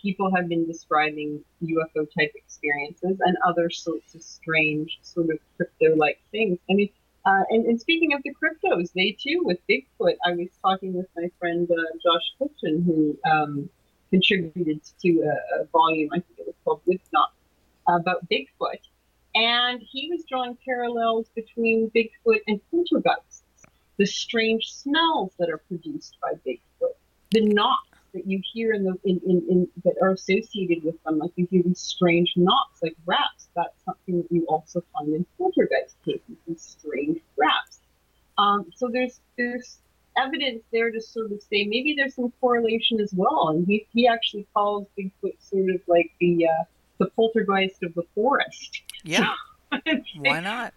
[0.08, 5.98] people have been describing UFO type experiences and other sorts of strange sort of crypto
[5.98, 6.58] like things.
[6.70, 6.90] I mean,
[7.26, 11.08] uh, and, and, speaking of the cryptos, they too, with Bigfoot, I was talking with
[11.18, 13.70] my friend uh, Josh Cutchin, who um,
[14.12, 17.34] contributed to a, a, volume, I think it was called Wood Knocks,
[17.90, 18.80] about Bigfoot.
[19.36, 23.44] And he was drawing parallels between Bigfoot and poltergeists,
[23.98, 26.96] the strange smells that are produced by Bigfoot,
[27.32, 31.20] the knocks that you hear in the in, in, in that are associated with them,
[31.20, 33.48] like you hear these strange knocks, like raps.
[33.56, 37.80] That's something that you also find in poltergeist cases, these strange raps.
[38.38, 39.80] Um, so there's there's
[40.18, 43.50] evidence there to sort of say maybe there's some correlation as well.
[43.50, 46.64] And he, he actually calls Bigfoot sort of like the uh,
[46.98, 48.82] the poltergeist of the forest.
[49.04, 49.34] Yeah.
[50.18, 50.74] Why not?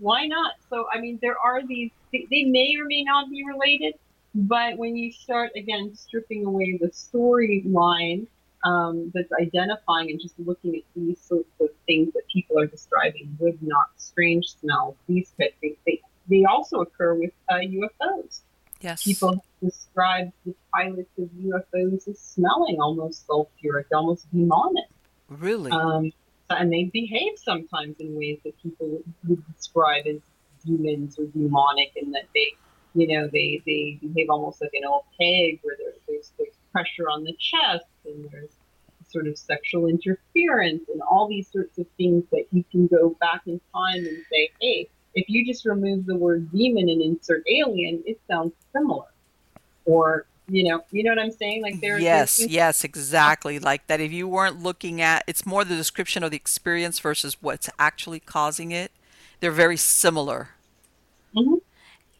[0.00, 0.54] Why not?
[0.70, 1.90] So I mean, there are these.
[2.12, 3.94] They may or may not be related,
[4.34, 8.26] but when you start again stripping away the storyline
[8.64, 13.36] um, that's identifying and just looking at these sorts of things that people are describing,
[13.38, 18.40] would not strange smells, these type things, they, they also occur with uh, UFOs.
[18.80, 19.02] Yes.
[19.04, 24.84] People describe the pilots of UFOs as smelling almost sulfuric, almost demonic.
[25.28, 25.70] Really?
[25.70, 26.12] Um,
[26.50, 30.20] and they behave sometimes in ways that people would describe as
[30.64, 32.54] demons or demonic, and that they
[32.94, 37.08] you know, they, they behave almost like an old hag where there, there's, there's pressure
[37.08, 38.50] on the chest and there's
[39.08, 43.42] sort of sexual interference and all these sorts of things that you can go back
[43.46, 48.02] in time and say, hey, if you just remove the word demon and insert alien,
[48.06, 49.06] it sounds similar.
[49.86, 51.62] Or, you know, you know what I'm saying?
[51.62, 51.98] Like there.
[51.98, 53.58] Yes, yes, exactly.
[53.58, 54.00] Like that.
[54.00, 58.20] If you weren't looking at, it's more the description of the experience versus what's actually
[58.20, 58.92] causing it.
[59.40, 60.50] They're very similar.
[61.34, 61.54] Mm-hmm.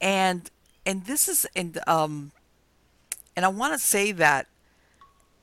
[0.01, 0.51] And
[0.89, 2.33] and this is and um
[3.37, 4.47] and I want to say that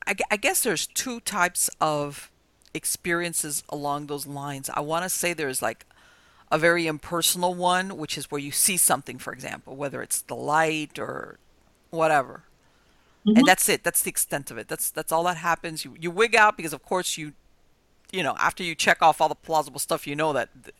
[0.06, 2.30] I, I guess there's two types of
[2.74, 4.68] experiences along those lines.
[4.74, 5.86] I want to say there's like
[6.52, 10.36] a very impersonal one, which is where you see something, for example, whether it's the
[10.36, 11.38] light or
[11.90, 12.42] whatever.
[13.26, 13.38] Mm-hmm.
[13.38, 13.82] And that's it.
[13.82, 14.68] That's the extent of it.
[14.68, 15.84] That's that's all that happens.
[15.84, 17.32] You you wig out because of course you
[18.12, 20.74] you know, after you check off all the plausible stuff, you know that th-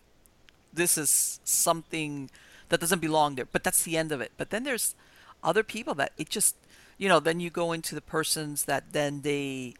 [0.72, 2.30] this is something
[2.68, 3.46] that doesn't belong there.
[3.50, 4.32] But that's the end of it.
[4.36, 4.94] But then there's
[5.42, 6.56] other people that it just,
[6.98, 9.74] you know, then you go into the persons that then they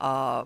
[0.00, 0.44] uh,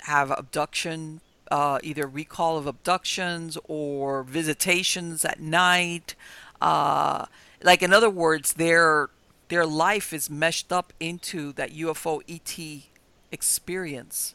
[0.00, 6.14] have abduction, uh, either recall of abductions or visitations at night.
[6.60, 7.26] Uh,
[7.62, 9.10] like in other words, their
[9.48, 12.88] their life is meshed up into that UFO ET
[13.30, 14.34] experience.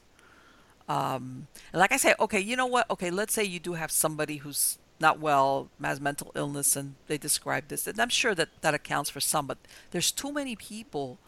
[0.88, 2.90] Um, and like I say, okay, you know what?
[2.90, 7.18] Okay, let's say you do have somebody who's not well, has mental illness, and they
[7.18, 7.88] describe this.
[7.88, 9.58] And I'm sure that that accounts for some, but
[9.92, 11.20] there's too many people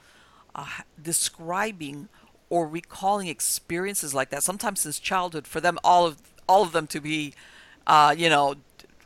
[0.55, 0.65] uh,
[1.01, 2.09] describing
[2.49, 6.87] or recalling experiences like that, sometimes since childhood, for them all of all of them
[6.87, 7.33] to be,
[7.85, 8.55] uh, you know,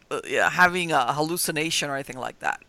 [0.10, 2.62] uh, having a hallucination or anything like that.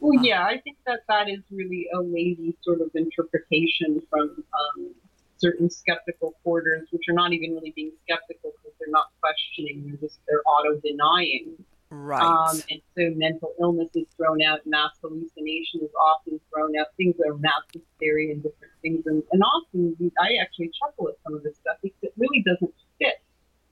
[0.00, 4.44] Well, uh, yeah, I think that that is really a lazy sort of interpretation from
[4.52, 4.94] um,
[5.36, 10.20] certain skeptical quarters, which are not even really being skeptical they're not questioning, they're just
[10.28, 11.52] they're auto denying.
[11.90, 12.20] Right.
[12.20, 17.14] Um, and so mental illness is thrown out, mass hallucination is often thrown out, things
[17.26, 19.06] are mass hysteria and different things.
[19.06, 22.74] And, and often I actually chuckle at some of this stuff because it really doesn't
[22.98, 23.22] fit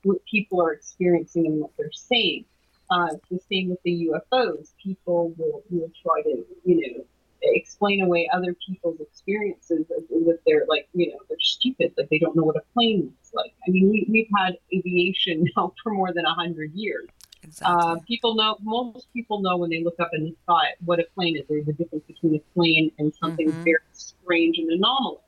[0.04, 2.46] what people are experiencing and what they're saying.
[2.88, 4.72] Uh, it's the same with the UFOs.
[4.82, 7.04] People will, will try to, you know,
[7.42, 12.36] explain away other people's experiences with their like you know they're stupid like they don't
[12.36, 13.52] know what a plane looks like.
[13.66, 17.08] I mean we, we've had aviation now for more than a hundred years.
[17.42, 17.76] Exactly.
[17.76, 21.04] uh, people know most people know when they look up in the sky what a
[21.14, 21.44] plane is.
[21.48, 23.64] There's a difference between a plane and something mm-hmm.
[23.64, 25.22] very strange and anomalous.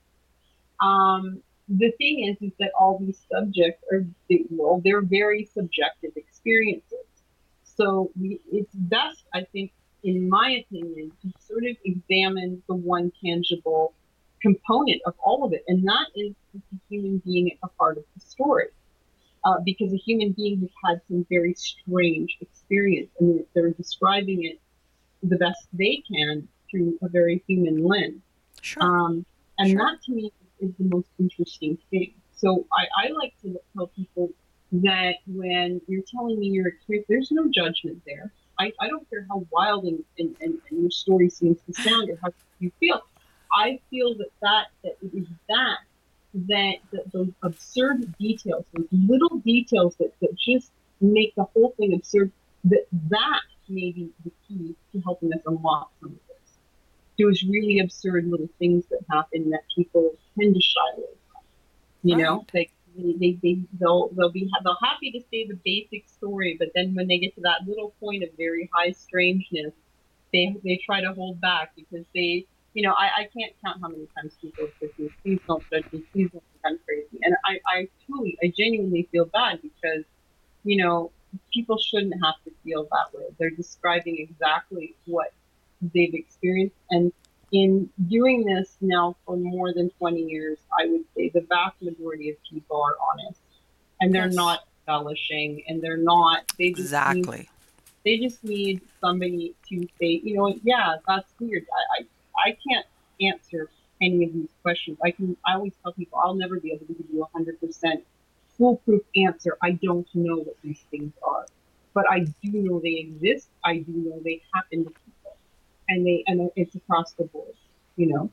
[0.80, 4.04] Um, the thing is is that all these subjects are
[4.50, 7.04] well they're very subjective experiences.
[7.64, 9.70] So we, it's best i think
[10.04, 13.94] in my opinion, to sort of examine the one tangible
[14.40, 18.04] component of all of it, and that is the human being at the heart of
[18.14, 18.68] the story.
[19.44, 24.60] Uh, because a human being has had some very strange experience, and they're describing it
[25.22, 28.20] the best they can through a very human lens.
[28.60, 28.82] Sure.
[28.82, 29.24] Um,
[29.58, 29.78] and sure.
[29.78, 32.14] that to me is the most interesting thing.
[32.36, 34.30] So I, I like to tell people
[34.72, 38.32] that when you're telling me your experience, there's no judgment there.
[38.58, 42.10] I, I don't care how wild and, and, and, and your story seems to sound
[42.10, 43.00] or how you feel.
[43.52, 45.78] I feel that that, that it is that
[46.34, 51.94] that, that those absurd details, those little details that, that just make the whole thing
[51.94, 52.32] absurd,
[52.64, 56.58] that that may be the key to helping us unlock some of this.
[57.18, 61.42] Those really absurd little things that happen that people tend to shy away from.
[62.02, 62.22] You right.
[62.22, 66.68] know, like they, they, they'll, they'll be, they'll happy to say the basic story, but
[66.74, 69.72] then when they get to that little point of very high strangeness,
[70.32, 73.88] they, they try to hold back because they, you know, I, I can't count how
[73.88, 77.18] many times people have said to please don't judge me, please don't think I'm crazy.
[77.22, 80.04] And I, I truly, I genuinely feel bad because,
[80.64, 81.10] you know,
[81.52, 83.24] people shouldn't have to feel that way.
[83.38, 85.32] They're describing exactly what
[85.80, 86.76] they've experienced.
[86.90, 87.12] And
[87.52, 92.30] in doing this now for more than 20 years, I would say the vast majority
[92.30, 93.40] of people are honest
[94.00, 94.34] and they're yes.
[94.34, 97.38] not embellishing and they're not, they just exactly.
[97.38, 97.48] Need,
[98.04, 101.66] they just need somebody to say, you know, yeah, that's weird.
[101.72, 102.86] I, I, I can't
[103.20, 104.98] answer any of these questions.
[105.04, 107.60] I can, I always tell people I'll never be able to give you a hundred
[107.60, 108.04] percent
[108.56, 109.56] foolproof answer.
[109.62, 111.46] I don't know what these things are,
[111.94, 113.48] but I do know they exist.
[113.64, 115.12] I do know they happen to people,
[115.88, 117.54] and they and it's across the board.
[117.96, 118.30] You know,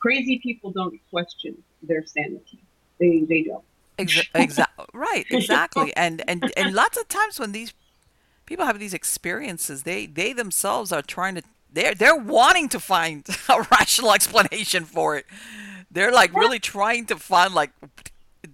[0.00, 2.60] crazy people don't question their sanity.
[2.98, 3.64] They they don't.
[3.98, 4.86] Exactly.
[4.94, 5.24] right.
[5.30, 5.94] Exactly.
[5.96, 7.74] And and and lots of times when these
[8.46, 13.26] people have these experiences, they they themselves are trying to they're they're wanting to find
[13.48, 15.26] a rational explanation for it.
[15.90, 17.70] They're like really trying to find like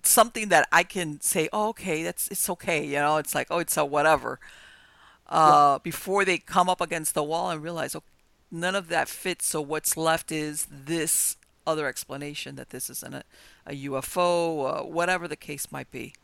[0.03, 3.17] something that I can say, oh, okay, that's it's okay, you know.
[3.19, 4.41] It's like, oh, it's a whatever.
[5.29, 5.79] Uh, yeah.
[5.83, 8.03] Before they come up against the wall and realize, oh,
[8.51, 9.47] none of that fits.
[9.47, 13.25] So what's left is this other explanation that this isn't a,
[13.67, 16.15] a UFO, uh, whatever the case might be.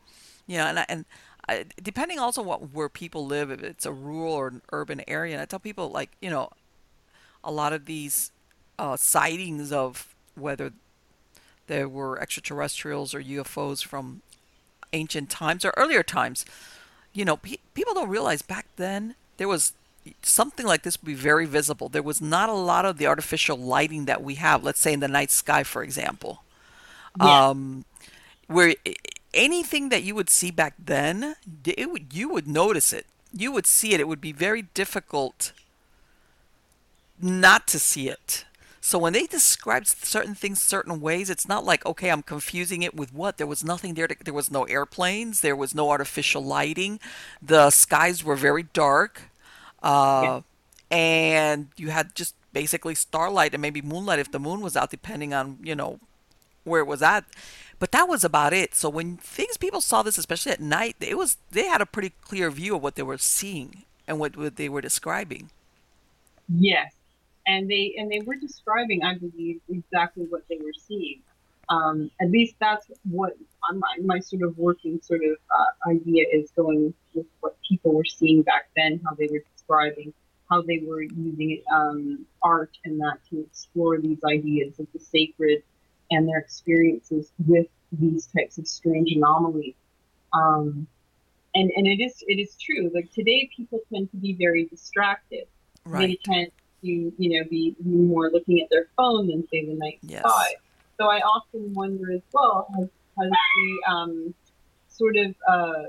[0.47, 1.05] You know, and and
[1.47, 5.33] I, depending also what where people live, if it's a rural or an urban area,
[5.33, 6.49] and I tell people like, you know,
[7.43, 8.31] a lot of these
[8.79, 10.71] uh, sightings of whether
[11.67, 14.21] there were extraterrestrials or UFOs from
[14.91, 16.45] ancient times or earlier times.
[17.13, 19.73] You know, pe- people don't realize back then there was
[20.21, 21.89] something like this would be very visible.
[21.89, 24.99] There was not a lot of the artificial lighting that we have, let's say in
[24.99, 26.43] the night sky, for example.
[27.19, 27.49] Yeah.
[27.49, 27.85] Um,
[28.47, 28.75] where
[29.33, 31.35] anything that you would see back then,
[31.65, 33.05] it would, you would notice it.
[33.31, 33.99] You would see it.
[33.99, 35.53] It would be very difficult
[37.21, 38.45] not to see it.
[38.85, 42.93] So when they describe certain things certain ways, it's not like okay, I'm confusing it
[42.93, 43.37] with what.
[43.37, 44.09] There was nothing there.
[44.09, 45.39] To, there was no airplanes.
[45.39, 46.99] There was no artificial lighting.
[47.41, 49.21] The skies were very dark,
[49.83, 50.41] uh,
[50.91, 50.97] yeah.
[50.97, 55.33] and you had just basically starlight and maybe moonlight if the moon was out, depending
[55.33, 55.99] on you know
[56.63, 57.25] where it was at.
[57.79, 58.75] But that was about it.
[58.75, 62.13] So when things people saw this, especially at night, it was they had a pretty
[62.21, 65.49] clear view of what they were seeing and what, what they were describing.
[66.47, 66.93] Yes,
[67.45, 71.21] and they and they were describing, I believe, exactly what they were seeing.
[71.69, 73.33] Um, at least that's what
[73.71, 78.05] my, my sort of working sort of uh, idea is going with what people were
[78.05, 80.13] seeing back then, how they were describing,
[80.49, 85.63] how they were using um, art and that to explore these ideas of the sacred
[86.11, 89.75] and their experiences with these types of strange anomalies.
[90.33, 90.87] Um,
[91.55, 92.91] and and it is it is true.
[92.93, 95.45] Like today, people tend to be very distracted.
[95.85, 96.07] Right.
[96.25, 99.99] They tend to, you know, be more looking at their phone than say the night
[100.01, 100.21] yes.
[100.21, 100.55] sky.
[100.97, 102.87] So I often wonder as well, has,
[103.19, 104.33] has the um,
[104.89, 105.83] sort of uh,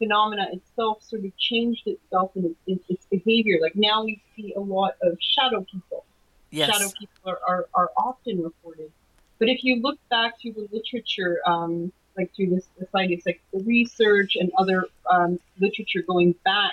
[0.00, 3.58] phenomena itself sort of changed itself in its, its, behavior?
[3.60, 6.04] Like now we see a lot of shadow people.
[6.50, 6.70] Yes.
[6.70, 8.90] Shadow people are, are, are often reported.
[9.38, 13.60] But if you look back to the literature, um, like through this Society of Psychical
[13.60, 16.72] Research and other um, literature going back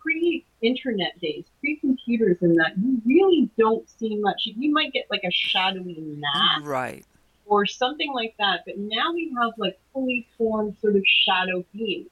[0.00, 4.42] pre internet days, pre computers, and that you really don't see much.
[4.44, 7.04] You might get like a shadowy mask, right,
[7.46, 8.62] or something like that.
[8.66, 12.08] But now we have like fully formed sort of shadow beings,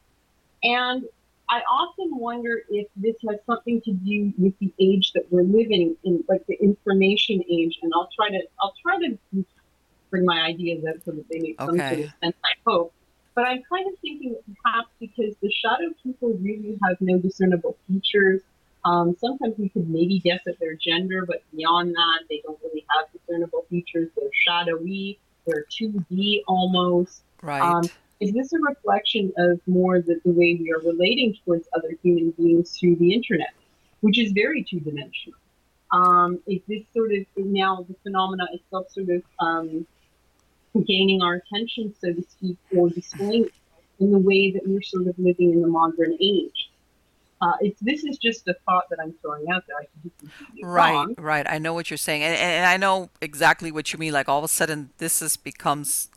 [0.63, 1.05] and
[1.51, 5.97] I often wonder if this has something to do with the age that we're living
[6.05, 7.79] in, like the information age.
[7.83, 9.45] And I'll try to I'll try to
[10.11, 12.37] bring my ideas out so that they make some sort of sense.
[12.45, 12.93] I hope.
[13.35, 17.77] But I'm kind of thinking that perhaps because the shadow people really have no discernible
[17.87, 18.43] features.
[18.85, 22.85] Um, sometimes we could maybe guess at their gender, but beyond that, they don't really
[22.97, 24.09] have discernible features.
[24.17, 25.19] They're shadowy.
[25.47, 27.23] They're 2D almost.
[27.43, 27.63] Right.
[27.63, 27.85] Um,
[28.21, 32.31] is this a reflection of more the, the way we are relating towards other human
[32.33, 33.53] beings through the internet,
[34.01, 35.39] which is very two dimensional?
[35.91, 39.87] Um, is this sort of now the phenomena itself sort of um,
[40.87, 43.49] gaining our attention, so to speak, or displaying
[44.01, 46.71] in the way that we're sort of living in the modern age.
[47.41, 49.77] Uh, this is just a thought that I'm throwing out there.
[50.63, 51.15] right, wrong.
[51.19, 51.47] right.
[51.49, 54.13] I know what you're saying, and, and I know exactly what you mean.
[54.13, 56.09] Like all of a sudden, this is becomes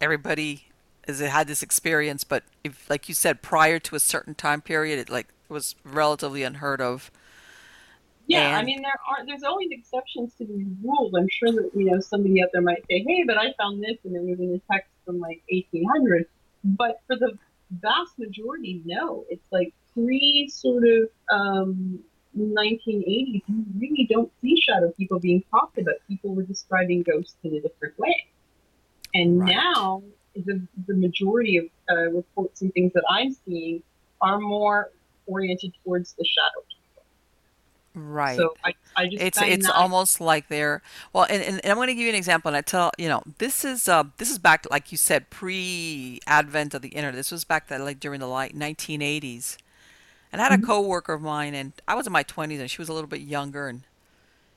[0.00, 0.67] everybody
[1.08, 4.98] has had this experience, but if, like you said, prior to a certain time period,
[4.98, 7.10] it like was relatively unheard of.
[8.26, 11.14] Yeah, I mean there are there's always exceptions to these rules.
[11.16, 13.96] I'm sure that you know somebody out there might say, "Hey, but I found this,"
[14.04, 16.26] and it was in a text from like 1800.
[16.62, 17.38] But for the
[17.70, 19.24] vast majority, no.
[19.30, 22.00] It's like pre sort of um,
[22.36, 23.42] 1980s.
[23.46, 25.94] You really don't see shadow people being talked about.
[26.06, 28.26] People were describing ghosts in a different way.
[29.14, 30.02] And right, now
[30.46, 33.82] the the majority of uh, reports and things that I'm seeing
[34.20, 34.90] are more
[35.26, 36.64] oriented towards the shadow
[37.94, 38.34] right.
[38.36, 40.82] so I, I just It's it's that almost like they're
[41.12, 42.48] well, and, and, and I'm going to give you an example.
[42.50, 46.74] And I tell you know this is uh this is back like you said pre-advent
[46.74, 47.16] of the internet.
[47.16, 49.58] This was back that like during the like 1980s.
[50.32, 50.66] And I had a Mhm.
[50.66, 53.22] coworker of mine, and I was in my 20s, and she was a little bit
[53.22, 53.82] younger, and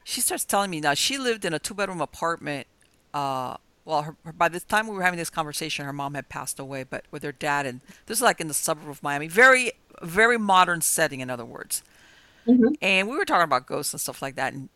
[0.04, 2.68] she starts telling me now she lived in a two-bedroom apartment.
[3.14, 6.30] Uh, well, her, her, by the time we were having this conversation, her mom had
[6.30, 9.28] passed away, but with her dad, and this is like in the suburb of Miami,
[9.28, 11.84] very very modern setting, in other words.
[12.48, 12.76] Mhm.
[12.82, 14.54] And we were talking about ghosts and stuff like that.
[14.54, 14.70] And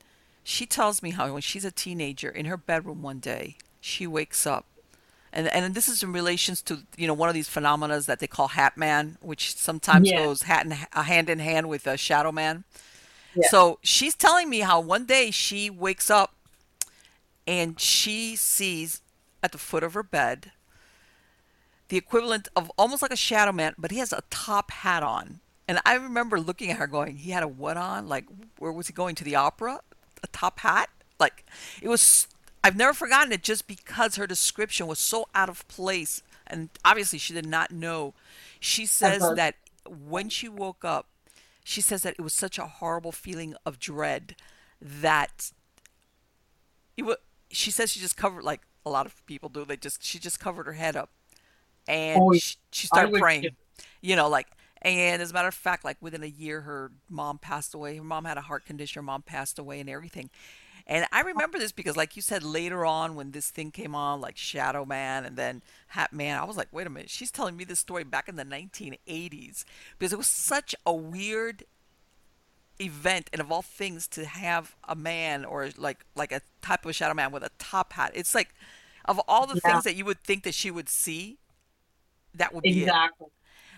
[0.44, 4.46] she tells me how when she's a teenager in her bedroom one day, she wakes
[4.46, 4.66] up.
[5.34, 8.28] And, and this is in relations to you know one of these phenomena that they
[8.28, 12.32] call Hat Man, which sometimes yeah goes hat in, hand in hand with a Shadow
[12.32, 12.64] Man.
[13.36, 16.35] yeah So she's telling me how one day she wakes up
[17.48, 19.02] and she sees
[19.44, 20.52] at the foot of her bed
[21.90, 25.40] the equivalent of almost like a shadow man, but he has a top hat on.
[25.68, 28.08] And I remember looking at her going, he had a what on?
[28.08, 28.26] Like,
[28.58, 29.82] where was he going to the opera?
[30.24, 30.90] A top hat?
[31.20, 31.46] Like,
[31.82, 32.28] it was,
[32.64, 36.22] I've never forgotten it just because her description was so out of place.
[36.48, 38.14] And obviously, she did not know.
[38.60, 39.36] She says uh-huh.
[39.36, 39.56] that
[39.88, 41.08] when she woke up,
[41.64, 44.36] she says that it was such a horrible feeling of dread
[44.80, 45.52] that
[46.96, 47.18] it was,
[47.56, 50.40] she says she just covered, like a lot of people do, they just, she just
[50.40, 51.10] covered her head up.
[51.88, 53.46] And oh she, she started would praying
[54.02, 54.48] you know like
[54.82, 57.98] and as a matter of fact like within a year her mom passed away.
[57.98, 60.30] Her mom had a heart condition her mom passed away and everything.
[60.88, 64.22] And i remember this because like you said later on when this thing came on
[64.22, 67.58] like shadow man and then hat man i was like wait a minute she's telling
[67.58, 69.66] me this story back in the 1980s
[69.98, 71.64] because it was such a weird
[72.80, 76.96] event and of all things to have a man or like like a type of
[76.96, 78.12] shadow man with a top hat.
[78.14, 78.50] It's like
[79.06, 79.72] of all the yeah.
[79.72, 81.38] things that you would think that she would see
[82.34, 82.84] that would be it.
[82.84, 83.28] Exactly.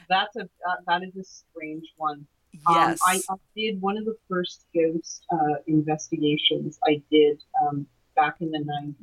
[0.09, 2.25] That's a that, that is a strange one.
[2.67, 3.25] Um I, Yes.
[3.29, 7.85] I did one of the first ghost uh investigations I did um
[8.15, 8.95] back in the 90s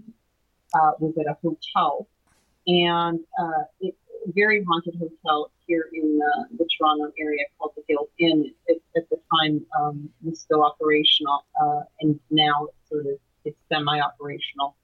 [0.74, 2.08] uh was at a hotel
[2.66, 3.94] and uh, it,
[4.32, 8.52] very haunted hotel here in uh, the Toronto area called the Guild Inn.
[8.66, 13.58] It, at the time, um, was still operational, uh, and now it's sort of it's
[13.68, 14.76] semi-operational.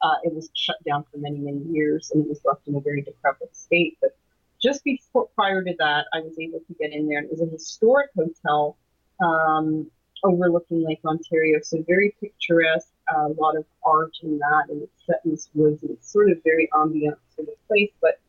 [0.00, 2.80] Uh, it was shut down for many, many years, and it was left in a
[2.80, 3.98] very decrepit state.
[4.00, 4.16] But
[4.60, 7.20] just before, prior to that, I was able to get in there.
[7.20, 8.76] It was a historic hotel
[9.20, 9.90] um,
[10.24, 12.90] overlooking Lake Ontario, so very picturesque.
[13.14, 16.12] uh, A lot of art in that, and it's set in this woods, and it's
[16.12, 17.90] sort of very ambient sort of place.
[18.00, 18.20] But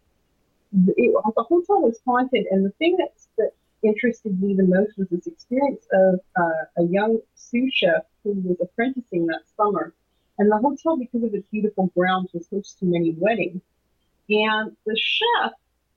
[0.72, 3.52] it, the hotel was haunted, and the thing that's, that
[3.82, 8.58] interested me the most was this experience of uh, a young sous chef who was
[8.62, 9.94] apprenticing that summer.
[10.38, 13.62] And the hotel, because of its beautiful grounds, was host to many weddings.
[14.30, 15.54] And the chef,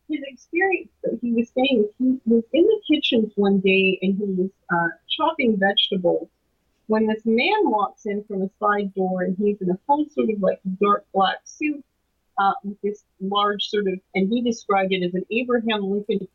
[0.08, 4.24] his experience that he was saying, he was in the kitchens one day and he
[4.24, 6.28] was uh, chopping vegetables
[6.86, 10.30] when this man walks in from a side door and he's in a whole sort
[10.30, 11.84] of like dark black suit
[12.38, 16.18] uh, with this large sort of, and he described it as an Abraham Lincoln.
[16.18, 16.28] And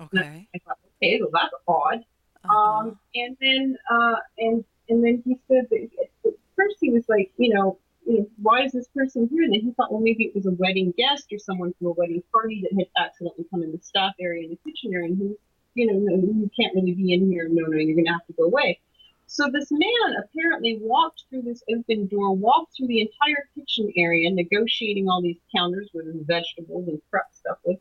[0.00, 0.48] Okay.
[0.54, 2.04] I thought, okay, well that's odd.
[2.44, 2.58] Uh-huh.
[2.58, 5.88] Um, and then uh, and and then he said that
[6.26, 9.44] at first he was like, you know, you know, why is this person here?
[9.44, 11.92] And then he thought, well, maybe it was a wedding guest or someone from a
[11.92, 15.18] wedding party that had accidentally come in the staff area in the kitchen area, and
[15.18, 17.48] he, you know, no, you can't really be in here.
[17.48, 18.80] No, no, you're going to have to go away.
[19.26, 24.30] So this man apparently walked through this open door, walked through the entire kitchen area,
[24.30, 27.78] negotiating all these counters with his vegetables and prep stuff with.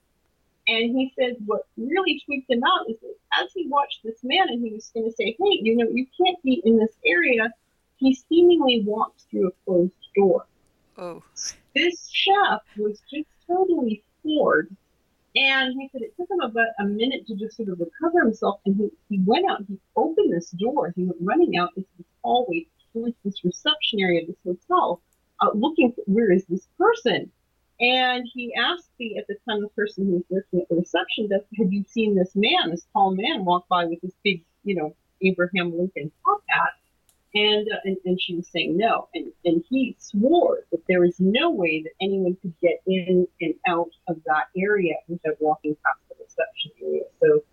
[0.68, 4.48] And he said what really tweaked him out is that as he watched this man
[4.50, 7.52] and he was going to say, hey, you know, you can't be in this area,
[7.98, 10.46] he seemingly walked through a closed door.
[10.98, 11.22] Oh.
[11.76, 14.76] This chef was just totally floored.
[15.36, 18.60] And he said it took him about a minute to just sort of recover himself.
[18.66, 22.08] And he, he went out, he opened this door, he went running out into this
[22.24, 25.02] hallway towards this reception area of this hotel,
[25.42, 27.32] uh, looking for where is this person?
[27.80, 31.28] And he asked the at the time the person who was working at the reception
[31.28, 34.76] desk, "Have you seen this man, this tall man, walk by with this big, you
[34.76, 36.74] know, Abraham Lincoln top hat?"
[37.36, 39.08] And, uh, and, and she was saying no.
[39.16, 43.56] And, and he swore that there was no way that anyone could get in and
[43.68, 47.04] out of that area without walking past the reception area.
[47.22, 47.44] So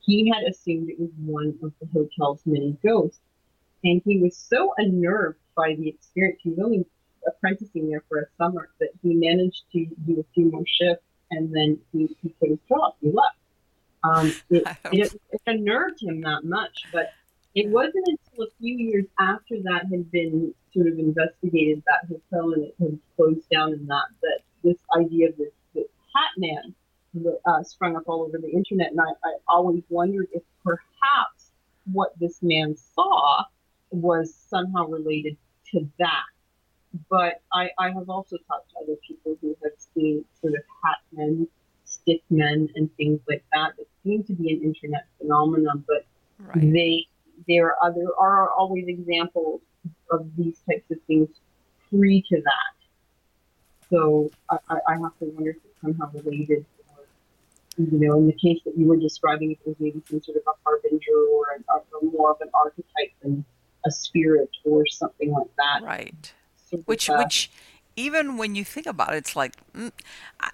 [0.00, 3.20] he had assumed it was one of the hotel's many ghosts.
[3.82, 6.40] And he was so unnerved by the experience.
[6.42, 6.86] He was only
[7.26, 11.54] apprenticing there for a summer that he managed to do a few more shifts and
[11.54, 12.94] then he, he quit his job.
[13.00, 13.36] He left.
[14.02, 17.12] Um, it, it, it unnerved him that much, but
[17.54, 22.52] it wasn't until a few years after that had been sort of investigated, that hotel
[22.52, 26.74] and it had closed down and that, that this idea of this, this hat man
[27.46, 28.90] uh, sprung up all over the internet.
[28.90, 31.52] And I, I always wondered if perhaps
[31.92, 33.44] what this man saw
[33.90, 35.36] was somehow related
[35.70, 36.24] to that.
[37.08, 40.98] But I, I have also talked to other people who have seen sort of hat
[41.12, 41.46] men,
[41.84, 46.04] stick men, and things like that that seem to be an internet phenomenon, but
[46.38, 46.72] right.
[46.72, 47.06] they
[47.48, 49.60] there are there are always examples
[50.10, 51.28] of these types of things
[51.90, 52.74] pre to that.
[53.90, 54.56] So I,
[54.88, 56.64] I have to wonder if it's somehow related.
[56.88, 57.04] Or,
[57.76, 60.42] you know, in the case that you were describing, it was maybe some sort of
[60.46, 60.98] a harbinger
[61.32, 63.44] or, a, or more of an archetype than
[63.86, 65.82] a spirit or something like that.
[65.82, 66.32] Right.
[66.70, 67.50] Sort which, of, which,
[67.96, 69.92] even when you think about it, it's like, mm,
[70.40, 70.50] I,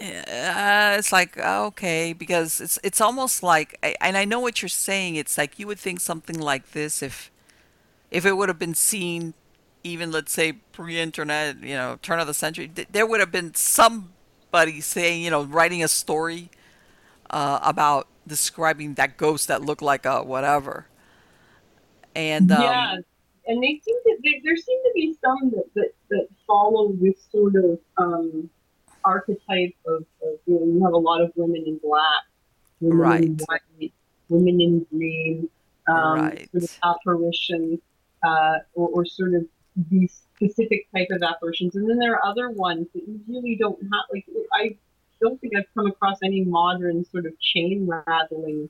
[0.00, 5.16] uh, it's like okay because it's it's almost like and I know what you're saying
[5.16, 7.30] it's like you would think something like this if
[8.10, 9.34] if it would have been seen
[9.82, 14.80] even let's say pre-internet you know turn of the century there would have been somebody
[14.80, 16.50] saying you know writing a story
[17.30, 20.86] uh, about describing that ghost that looked like a whatever.
[22.14, 22.96] And um, yeah
[23.48, 27.56] and they seem to there seem to be some that, that, that follow this sort
[27.56, 28.48] of um,
[29.08, 32.22] archetype of, of you, know, you have a lot of women in black,
[32.80, 33.24] women right.
[33.24, 33.92] in white,
[34.28, 35.48] women in green,
[35.88, 36.48] um, right.
[36.52, 37.80] sort of apparitions,
[38.22, 39.44] uh, or, or sort of
[39.90, 41.74] these specific type of apparitions.
[41.76, 44.04] And then there are other ones that you really don't have.
[44.12, 44.76] Like I
[45.20, 48.68] don't think I've come across any modern sort of chain rattling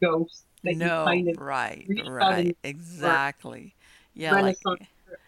[0.00, 0.44] ghosts.
[0.62, 3.74] That no, kind of right, right, exactly.
[4.14, 4.56] Yeah, like,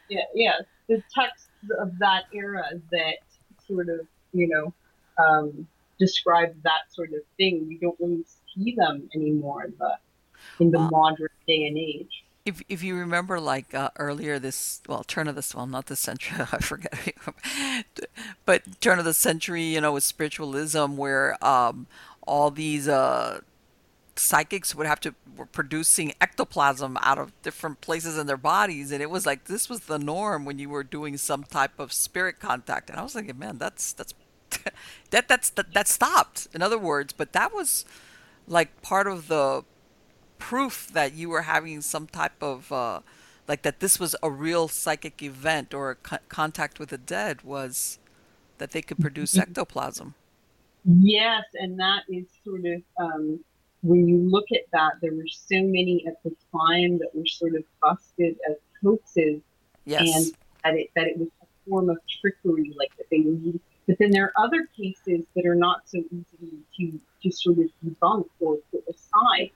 [0.08, 0.52] yeah, yeah.
[0.88, 3.18] The text of that era that
[3.66, 4.74] sort of you know,
[5.22, 5.66] um,
[5.98, 7.66] describe that sort of thing.
[7.70, 8.24] You don't really
[8.54, 9.96] see them anymore in the
[10.60, 12.24] in the modern day and age.
[12.44, 16.00] If if you remember, like uh, earlier this, well, turn of this, well, not this
[16.00, 17.16] century, I forget,
[18.44, 21.86] but turn of the century, you know, with spiritualism, where um,
[22.26, 23.40] all these uh,
[24.16, 29.02] psychics would have to were producing ectoplasm out of different places in their bodies and
[29.02, 32.40] it was like this was the norm when you were doing some type of spirit
[32.40, 34.14] contact and i was thinking man that's that's
[35.10, 36.48] that that's that, that stopped.
[36.54, 37.84] In other words, but that was
[38.46, 39.64] like part of the
[40.38, 43.00] proof that you were having some type of uh,
[43.48, 47.98] like that this was a real psychic event or co- contact with the dead was
[48.58, 49.42] that they could produce mm-hmm.
[49.42, 50.14] ectoplasm.
[50.84, 53.40] Yes, and that is sort of um,
[53.82, 57.54] when you look at that, there were so many at the time that were sort
[57.54, 59.40] of busted as hoaxes,
[59.84, 60.14] yes.
[60.14, 63.98] and that it that it was a form of trickery, like that they used but
[63.98, 68.26] then there are other cases that are not so easy to, to sort of debunk
[68.40, 69.50] or put aside.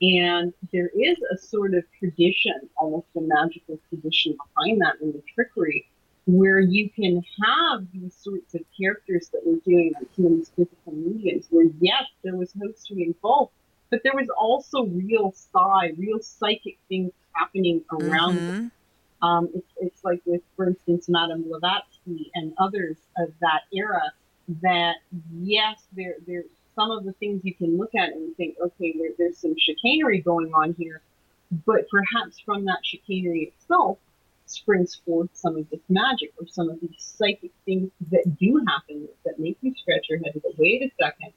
[0.00, 5.22] And there is a sort of tradition, almost a magical tradition behind that in the
[5.34, 5.86] trickery,
[6.26, 10.50] where you can have these sorts of characters that we're doing on some of these
[10.50, 13.52] physical mediums, where yes, there was history involved,
[13.92, 18.66] but there was also real psi, real psychic things happening around mm-hmm.
[19.22, 24.12] Um, it's, it's like with, for instance, Madame Blavatsky and others of that era
[24.60, 24.96] that,
[25.40, 29.10] yes, there, there's some of the things you can look at and think, okay, there,
[29.18, 31.02] there's some chicanery going on here,
[31.64, 33.98] but perhaps from that chicanery itself
[34.46, 39.08] springs forth some of this magic or some of these psychic things that do happen
[39.24, 41.32] that make you scratch your head and go, wait a second.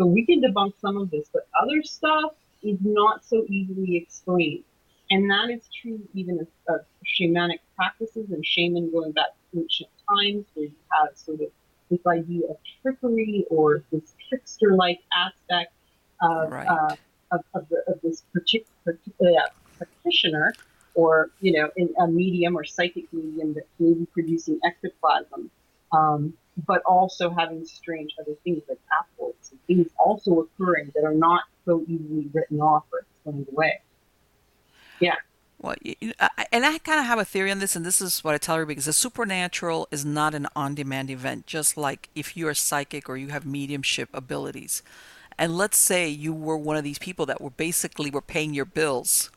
[0.00, 2.32] So we can debunk some of this, but other stuff
[2.62, 4.64] is not so easily explained.
[5.10, 9.90] And that is true even of, of shamanic practices and shaman going back to ancient
[10.08, 11.48] times where you have sort of
[11.90, 15.74] this idea of trickery or this trickster like aspect
[16.22, 16.66] of, right.
[16.66, 16.96] uh,
[17.32, 20.54] of, of, the, of, this particular, uh, practitioner
[20.94, 25.50] or, you know, in a medium or psychic medium that may be producing ectoplasm,
[25.92, 26.32] um,
[26.66, 31.42] but also having strange other things like apports and things also occurring that are not
[31.64, 33.80] so easily written off or explained away.
[35.00, 35.16] Yeah.
[35.60, 35.74] Well,
[36.52, 38.54] and I kind of have a theory on this, and this is what I tell
[38.54, 41.46] everybody: because the supernatural is not an on-demand event.
[41.46, 44.82] Just like if you're psychic or you have mediumship abilities,
[45.36, 48.64] and let's say you were one of these people that were basically were paying your
[48.64, 49.30] bills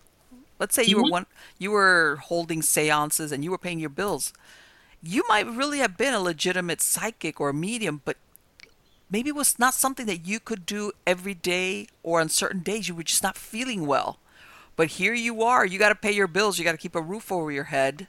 [0.59, 1.11] let's say you were Mhm.
[1.11, 1.25] one
[1.57, 4.33] you were holding seances and you were paying your bills
[5.03, 8.17] you might really have been a legitimate psychic or medium but
[9.09, 12.87] maybe it was not something that you could do every day or on certain days
[12.87, 14.19] you were just not feeling well
[14.75, 17.01] but here you are you got to pay your bills you got to keep a
[17.01, 18.07] roof over your head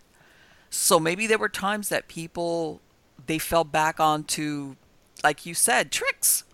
[0.71, 2.81] so maybe there were times that people
[3.27, 4.77] they fell back onto
[5.25, 6.45] like you said tricks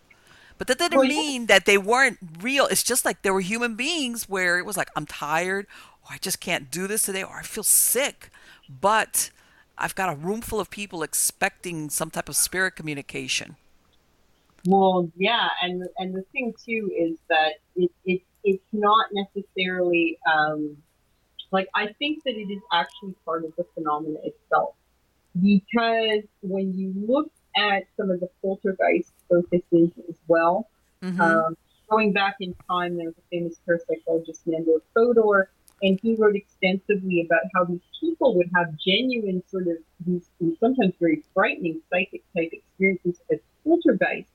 [0.59, 1.23] but that didn't Well, yeah.
[1.23, 2.67] mean that they weren't real.
[2.67, 5.67] It's just like there were human beings where it was like, I'm tired,
[6.05, 8.31] or I just can't do this today, or I feel sick.
[8.69, 9.31] But
[9.81, 13.57] I've got a room full of people expecting some type of spirit communication.
[14.67, 20.77] Well, yeah, and and the thing too is that it, it it's not necessarily um,
[21.51, 24.75] like I think that it is actually part of the phenomena itself
[25.41, 30.69] because when you look at some of the poltergeist focuses as well,
[31.03, 31.21] Mm-hmm.
[31.21, 31.57] um,
[31.89, 35.51] going back in time, there was a famous parapsychologist, Nandor Fodor,
[35.83, 39.77] and he wrote extensively about how these people would have genuine sort of
[40.07, 44.33] these, these sometimes very frightening psychic type experiences as poltergeists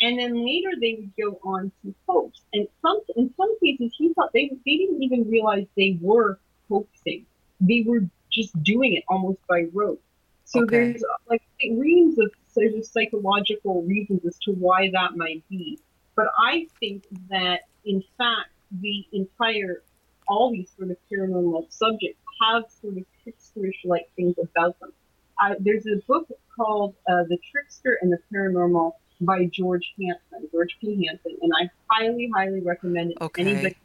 [0.00, 2.40] and then later they would go on to hoax.
[2.52, 7.26] And some in some cases he thought they they didn't even realize they were hoaxing.
[7.60, 8.00] They were
[8.32, 10.00] just doing it almost by rote.
[10.44, 10.92] So Okay.
[10.92, 15.78] there's like reams of sort of psychological reasons as to why that might be.
[16.16, 19.82] But I think that in fact the entire
[20.30, 24.92] all these sort of paranormal subjects have sort of tricksterish like things about them.
[25.38, 30.76] I, there's a book called uh, The Trickster and the Paranormal by George Hansen, George
[30.80, 31.06] P.
[31.06, 33.42] Hansen, and I highly, highly recommend it to Okay.
[33.42, 33.76] anybody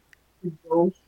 [0.42, 1.02] who's ghosts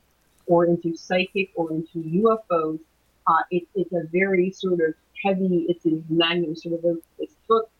[0.46, 2.80] or into psychic or into UFOs.
[3.26, 7.30] Uh, it, it's a very sort of heavy, it's a magnum sort of a, this
[7.48, 7.70] book,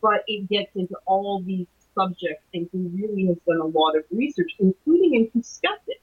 [0.00, 4.04] but it gets into all these subjects, and he really has done a lot of
[4.10, 6.00] research, including into skeptics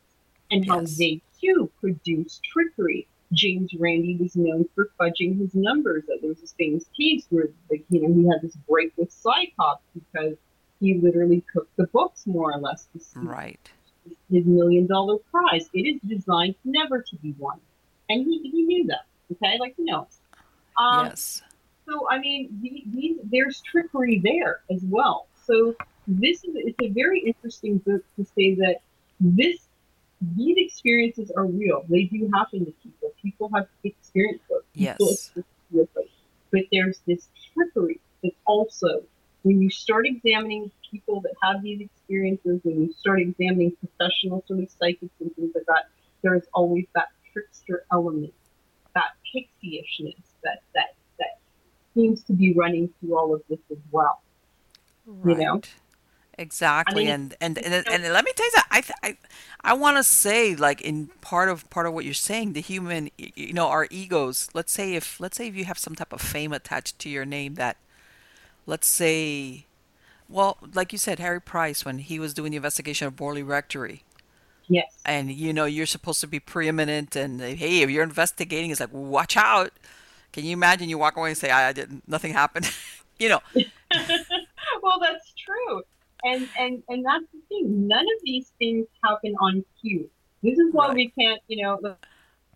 [0.51, 0.97] and how Yes.
[0.97, 3.07] they too produce trickery.
[3.33, 6.05] James Randi was known for fudging his numbers.
[6.07, 9.79] There was this famous case where, like, you know, he had this break with CSICOP
[9.93, 10.37] because
[10.79, 13.59] he literally cooked the books more or less Right.
[14.31, 15.69] his million dollar prize.
[15.73, 17.59] It is designed never to be won,
[18.09, 19.05] and he, he knew that.
[19.33, 20.19] Okay, like he knows.
[20.77, 21.41] Um, yes.
[21.85, 25.27] so I mean, the, these there's trickery there as well.
[25.45, 25.75] So
[26.07, 28.77] this is it's a very interesting book to say that
[29.19, 29.66] this
[30.21, 31.85] these experiences are real.
[31.89, 33.13] They do happen to people.
[33.21, 34.63] People have experienced those.
[34.73, 34.97] Yes.
[34.99, 36.05] experience those.
[36.51, 39.03] But there's this trickery that also
[39.43, 44.59] when you start examining people that have these experiences, when you start examining professional sort
[44.59, 45.89] of psychics and things like that,
[46.21, 48.33] there is always that trickster element,
[48.95, 51.39] that pixie-ishness that that that
[51.93, 54.21] seems to be running through all of this as well.
[55.25, 55.61] You know?
[56.37, 57.05] Exactly.
[57.05, 59.17] mean, and, and and and let me tell you that I th- I
[59.61, 63.09] I want to say like in part of part of what you're saying, the human,
[63.17, 64.47] you know, our egos.
[64.53, 67.25] Let's say if let's say if you have some type of fame attached to your
[67.25, 67.77] name that
[68.67, 69.65] let's say
[70.29, 74.03] well, like you said, Harry Price when he was doing the investigation of Borley Rectory.
[74.69, 74.91] Yes.
[75.05, 78.91] and you know you're supposed to be preeminent and hey if you're investigating it's like
[78.91, 79.71] watch out
[80.33, 82.69] can you imagine you walk away and say i, I didn't nothing happened
[83.17, 83.39] you know
[84.81, 85.83] well, that's true,
[86.27, 87.87] and and and that's the thing.
[87.87, 90.09] None of these things happen on cue.
[90.43, 90.95] This is why Right.
[90.95, 91.79] we can't, you know,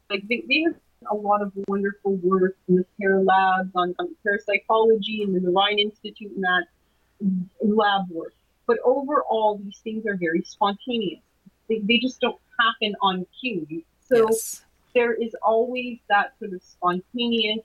[0.09, 0.75] like they, they have
[1.09, 5.79] a lot of wonderful work in the Para Labs on, on parapsychology and the Rhine
[5.79, 6.65] Institute and that
[7.63, 8.33] lab work.
[8.67, 11.21] But overall, these things are very spontaneous.
[11.67, 13.83] They, they just don't happen on cue.
[14.07, 14.63] So yes
[14.93, 17.59] there is always that sort of spontaneous,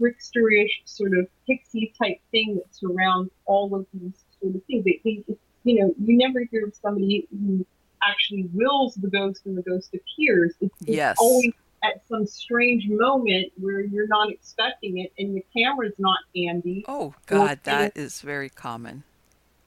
[0.00, 4.84] tricksterish, sort of pixie type thing that surrounds all of these sort of things.
[4.84, 5.24] They, they,
[5.64, 7.66] you know, you never hear of somebody who
[8.02, 10.54] actually wills the ghost and the ghost appears.
[10.60, 11.16] It's, it's Yes.
[11.18, 16.82] always at some strange moment where you're not expecting it and the camera's not handy
[16.88, 19.04] oh god that is very common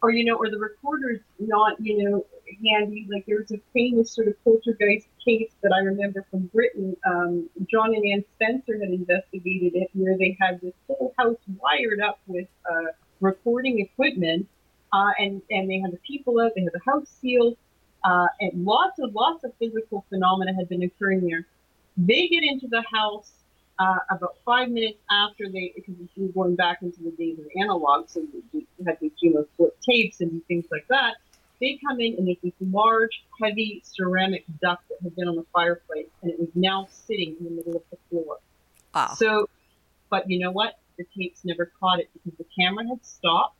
[0.01, 2.25] or you know, or the recorder's not, you know,
[2.65, 3.07] handy.
[3.11, 6.95] Like there was a famous sort of poltergeist case that I remember from Britain.
[7.05, 11.99] Um, John and Ann Spencer had investigated it, where they had this whole house wired
[11.99, 14.47] up with uh, recording equipment,
[14.93, 17.57] uh, and and they had the people out, they had the house sealed,
[18.03, 21.45] uh, and lots of lots of physical phenomena had been occurring there.
[21.97, 23.31] They get into the house
[23.79, 27.45] uh, about five minutes after they, because we were going back into the days of
[27.59, 31.15] analog, so we had these, you flip tapes and things like that.
[31.61, 35.45] They come in and there's this large, heavy ceramic duck that had been on the
[35.53, 38.37] fireplace, and it was now sitting in the middle of the floor.
[38.93, 39.49] ah So,
[40.09, 40.79] but you know what?
[40.97, 43.58] The tapes never caught it because the camera had stopped.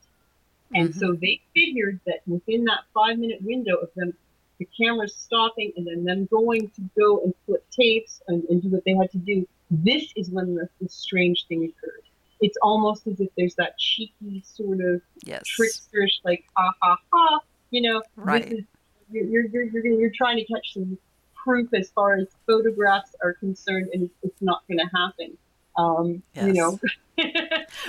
[0.73, 4.13] And so they figured that within that five minute window of them
[4.59, 8.69] the cameras stopping and then them going to go and flip tapes and, and do
[8.69, 9.47] what they had to do.
[9.71, 12.03] This is when the, the strange thing occurred.
[12.41, 15.43] It's almost as if there's that cheeky sort of yes.
[15.59, 17.39] tricksterish, like ha ha ha.
[17.71, 18.51] You know, right.
[18.51, 18.63] Is,
[19.11, 20.97] you're, you're, you're, you're trying to catch some
[21.35, 25.37] proof as far as photographs are concerned, and it's, it's not going to happen.
[25.77, 26.47] Um, yes.
[26.47, 26.79] You know.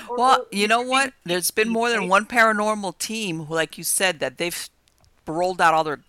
[0.09, 1.13] or, well, you know what?
[1.25, 4.69] There's been more than one paranormal team who, like you said, that they've
[5.27, 6.01] rolled out all their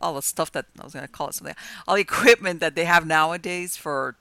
[0.00, 2.74] all the stuff that I was going to call it something, all the equipment that
[2.74, 4.16] they have nowadays for,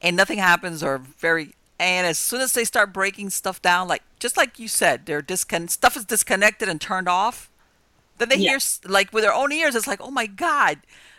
[0.00, 1.54] and nothing happens or very.
[1.78, 5.22] And as soon as they start breaking stuff down, like just like you said, they're
[5.22, 7.50] discon stuff is disconnected and turned off.
[8.18, 8.50] Then they yeah.
[8.50, 10.78] hear like with their own ears, it's like, oh my god,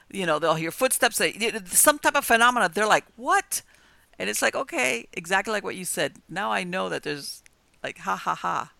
[0.09, 1.21] you know, they'll hear footsteps,
[1.65, 2.69] some type of phenomena.
[2.73, 3.61] They're like, what?
[4.17, 6.17] And it's like, okay, exactly like what you said.
[6.29, 7.43] Now I know that there's
[7.83, 8.71] like, ha ha ha.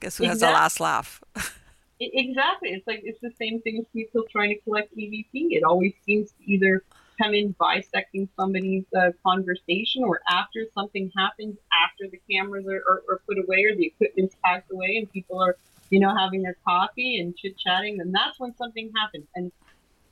[0.00, 0.28] Guess who exactly.
[0.28, 1.22] has the last laugh?
[2.00, 2.70] exactly.
[2.70, 5.26] It's like it's the same thing as people trying to collect EVP.
[5.32, 6.82] It always seems to either
[7.20, 13.02] come in bisecting somebody's uh, conversation or after something happens, after the cameras are, are,
[13.08, 15.56] are put away or the equipment's packed away and people are,
[15.90, 19.26] you know, having their coffee and chit chatting, and that's when something happens.
[19.36, 19.52] And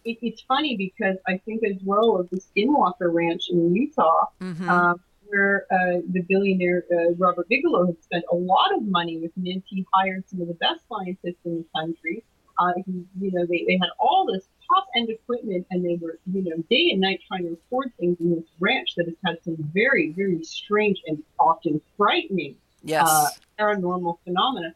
[0.05, 4.68] it, it's funny because I think as well of the Skinwalker Ranch in Utah, mm-hmm.
[4.68, 9.32] um, where uh, the billionaire uh, Robert Bigelow had spent a lot of money with
[9.36, 9.64] Mint.
[9.66, 12.24] He hired some of the best scientists in the country.
[12.59, 16.18] Uh, he, you know, they, they had all this top end equipment and they were,
[16.30, 19.36] you know, day and night trying to record things in this ranch that has had
[19.42, 23.09] some very, very strange and often frightening yes.
[23.09, 23.28] uh,
[23.59, 24.74] paranormal phenomena.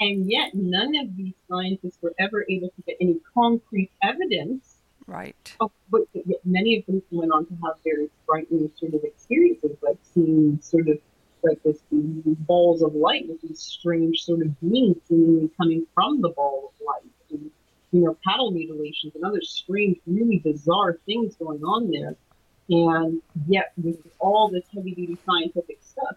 [0.00, 4.67] And yet, none of these scientists were ever able to get any concrete evidence.
[5.08, 5.56] Right.
[5.58, 6.02] Of, but
[6.44, 10.88] many of them went on to have very frightening sort of experiences, like seeing sort
[10.88, 10.98] of
[11.42, 16.28] like this balls of light with these strange sort of beings seemingly coming from the
[16.28, 17.50] ball of light, and
[17.90, 22.14] you know, cattle mutilations and other strange, really bizarre things going on there.
[22.68, 26.16] And yet, with all this heavy duty scientific stuff,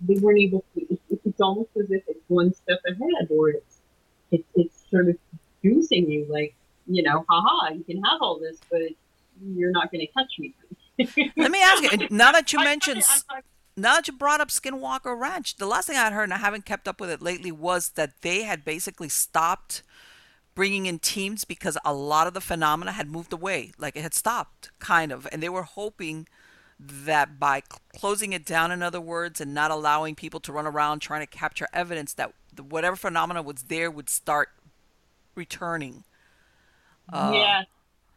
[0.00, 0.98] they weren't able to.
[1.24, 3.78] it's almost as if it's one step ahead, or it's
[4.32, 5.16] it's, it's sort of
[5.62, 6.56] goosing you, like
[6.86, 8.82] you know, haha, you can have all this, but
[9.44, 10.54] you're not going to catch me.
[11.36, 12.08] Let me ask you.
[12.10, 13.02] Now that you mentioned,
[13.76, 16.64] now that you brought up Skinwalker Ranch, the last thing I heard, and I haven't
[16.64, 19.82] kept up with it lately, was that they had basically stopped
[20.54, 24.14] bringing in teams because a lot of the phenomena had moved away, like it had
[24.14, 26.28] stopped, kind of, and they were hoping
[26.78, 27.62] that by
[27.96, 31.26] closing it down, in other words, and not allowing people to run around trying to
[31.26, 34.50] capture evidence, that whatever phenomena was there would start
[35.34, 36.04] returning.
[37.12, 37.62] Uh, yeah,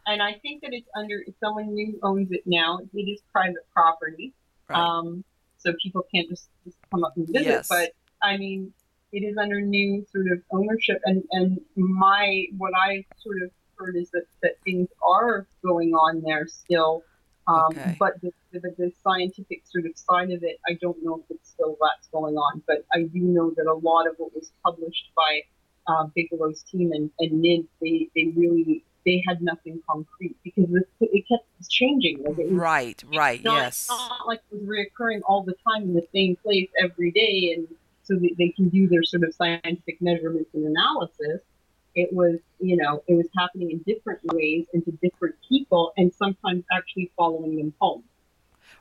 [0.07, 2.79] and I think that it's under someone new owns it now.
[2.93, 4.33] It is private property,
[4.69, 4.79] right.
[4.79, 5.23] um,
[5.57, 7.43] so people can't just, just come up and visit.
[7.43, 7.67] Yes.
[7.67, 7.91] But
[8.21, 8.71] I mean,
[9.11, 13.95] it is under new sort of ownership, and and my what I sort of heard
[13.95, 17.03] is that that things are going on there still.
[17.47, 17.95] Um, okay.
[17.99, 21.51] But the, the, the, scientific sort of side of it, I don't know if it's
[21.51, 22.63] still that's going on.
[22.65, 25.41] But I do know that a lot of what was published by
[25.87, 30.87] uh, Bigelow's team and, and NIDS, they, they really they had nothing concrete because it,
[30.99, 32.23] it kept changing.
[32.23, 33.87] Like it was, right, right, not, yes.
[33.87, 37.67] not like it was reoccurring all the time in the same place every day, and
[38.03, 41.41] so that they can do their sort of scientific measurements and analysis
[41.95, 46.13] it was you know it was happening in different ways and to different people and
[46.13, 48.03] sometimes actually following them home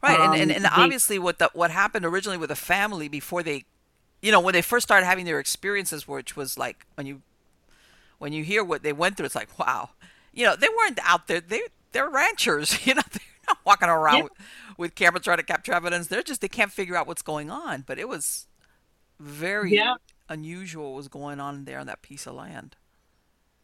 [0.02, 3.42] right um, and, and, and obviously what the, what happened originally with the family before
[3.42, 3.64] they
[4.24, 7.20] you know when they first started having their experiences which was like when you
[8.18, 9.90] when you hear what they went through it's like wow
[10.32, 11.60] you know they weren't out there they
[11.92, 14.22] they're ranchers you know they're not walking around yeah.
[14.22, 14.32] with,
[14.78, 17.84] with cameras trying to capture evidence they're just they can't figure out what's going on
[17.86, 18.46] but it was
[19.20, 19.94] very yeah.
[20.28, 22.76] unusual what was going on there on that piece of land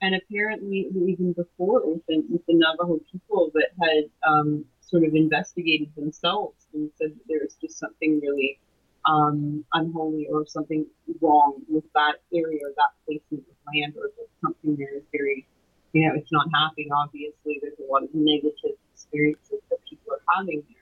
[0.02, 5.14] and apparently even before with the, with the Navajo people that had um, sort of
[5.14, 8.58] investigated themselves and said that there was just something really
[9.04, 10.86] um, unholy or something
[11.20, 14.10] wrong with that area or that placement of land or
[14.42, 15.46] something there is very,
[15.92, 16.88] you know, it's not happy.
[16.90, 20.76] Obviously, there's a lot of negative experiences that people are having there.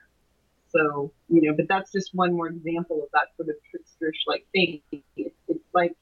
[0.71, 4.47] So, you know, but that's just one more example of that sort of tricksterish like
[4.53, 4.81] thing.
[5.17, 5.95] It's, it's like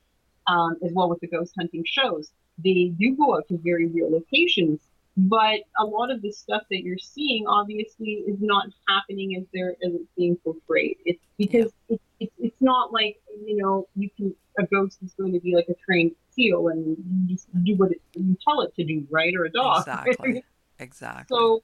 [0.47, 4.11] um, as well with the ghost hunting shows they do go out to very real
[4.11, 4.81] locations.
[5.17, 9.71] But a lot of the stuff that you're seeing obviously is not happening as they're
[9.71, 10.99] as it's being portrayed.
[11.07, 11.97] It's because yeah.
[11.97, 15.55] it's, it's it's not like you know you can a ghost is going to be
[15.55, 19.07] like a trained seal and you just do what it, you tell it to do,
[19.11, 19.35] right?
[19.35, 19.81] Or a dog.
[19.81, 20.45] Exactly.
[20.79, 21.35] exactly.
[21.35, 21.62] So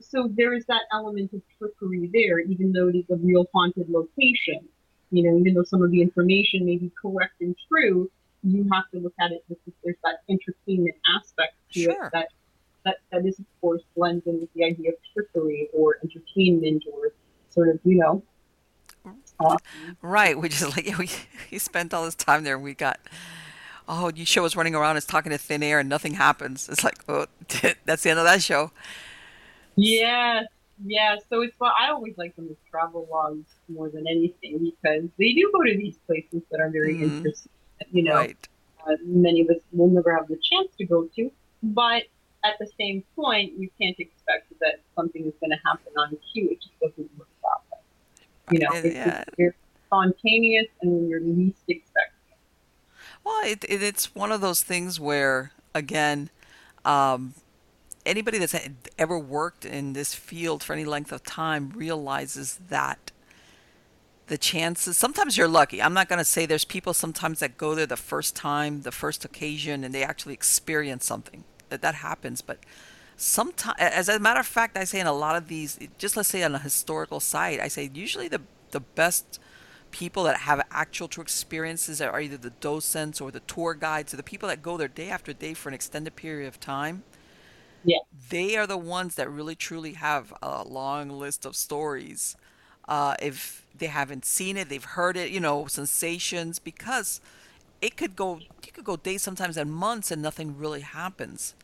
[0.00, 3.88] so there is that element of trickery there, even though it is a real haunted
[3.88, 4.68] location.
[5.10, 8.10] You know, even though some of the information may be correct and true,
[8.42, 12.06] you have to look at it because there's that entertainment aspect to sure.
[12.06, 12.28] it that
[12.84, 17.12] that, that is, of course, blends in with the idea of trickery or entertainment or
[17.50, 18.22] sort of, you know.
[19.40, 19.56] Uh,
[20.02, 21.08] right, which is like we,
[21.50, 22.98] we spent all this time there and we got
[23.88, 26.68] oh, you show us running around it's talking to thin air and nothing happens.
[26.68, 27.26] It's like, oh,
[27.84, 28.70] that's the end of that show.
[29.76, 30.44] Yes,
[30.84, 31.22] yes.
[31.30, 35.32] So it's well, I always like them as travel logs more than anything because they
[35.32, 37.16] do go to these places that are very mm-hmm.
[37.16, 37.52] interesting.
[37.92, 38.48] You know, right.
[38.86, 41.30] uh, many of us will never have the chance to go to,
[41.62, 42.02] but
[42.44, 46.48] at the same point, you can't expect that something is going to happen on cue.
[46.50, 47.78] It just doesn't work that way.
[48.50, 49.24] You know, yeah.
[49.26, 52.14] it's, it's spontaneous and when you're least expecting.
[53.24, 56.30] Well, it, it, it's one of those things where, again,
[56.84, 57.34] um,
[58.06, 58.56] anybody that's
[58.98, 63.10] ever worked in this field for any length of time realizes that
[64.28, 67.74] the chances sometimes you're lucky i'm not going to say there's people sometimes that go
[67.74, 72.40] there the first time the first occasion and they actually experience something that that happens
[72.42, 72.58] but
[73.16, 76.28] sometimes as a matter of fact i say in a lot of these just let's
[76.28, 78.40] say on a historical site i say usually the
[78.70, 79.38] the best
[79.90, 84.18] people that have actual true experiences are either the docents or the tour guides or
[84.18, 87.02] the people that go there day after day for an extended period of time.
[87.84, 87.98] Yeah.
[88.30, 92.36] They are the ones that really truly have a long list of stories
[92.88, 97.20] uh, if they haven't seen it they've heard it you know sensations because
[97.80, 98.40] it could go
[98.78, 101.54] could go days sometimes and months and nothing really happens.